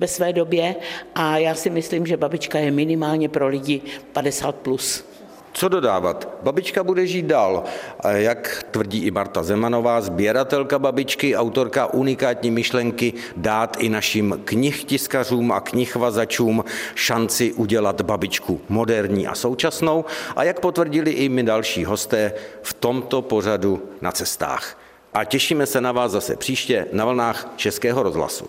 ve 0.00 0.08
své 0.08 0.32
době 0.32 0.74
a 1.14 1.38
já 1.38 1.54
si 1.54 1.70
myslím, 1.70 2.06
že 2.06 2.16
babička 2.16 2.58
je 2.58 2.70
minimálně 2.70 3.28
pro 3.28 3.48
lidi 3.48 3.80
50 4.12 4.54
plus. 4.54 5.04
Co 5.56 5.68
dodávat? 5.68 6.28
Babička 6.42 6.84
bude 6.84 7.06
žít 7.06 7.26
dál. 7.26 7.64
Jak 8.04 8.66
tvrdí 8.70 8.98
i 9.04 9.10
Marta 9.10 9.42
Zemanová, 9.42 10.00
sběratelka 10.00 10.78
babičky, 10.78 11.36
autorka 11.36 11.86
unikátní 11.86 12.50
myšlenky, 12.50 13.12
dát 13.36 13.76
i 13.80 13.88
našim 13.88 14.40
knihtiskařům 14.44 15.52
a 15.52 15.60
knihvazačům 15.60 16.64
šanci 16.94 17.52
udělat 17.52 18.00
babičku 18.00 18.60
moderní 18.68 19.26
a 19.26 19.34
současnou. 19.34 20.04
A 20.36 20.44
jak 20.44 20.60
potvrdili 20.60 21.10
i 21.10 21.28
my 21.28 21.42
další 21.42 21.84
hosté 21.84 22.32
v 22.62 22.74
tomto 22.74 23.22
pořadu 23.22 23.82
na 24.00 24.12
cestách. 24.12 24.78
A 25.14 25.24
těšíme 25.24 25.66
se 25.66 25.80
na 25.80 25.92
vás 25.92 26.12
zase 26.12 26.36
příště 26.36 26.86
na 26.92 27.04
vlnách 27.04 27.52
Českého 27.56 28.02
rozhlasu. 28.02 28.48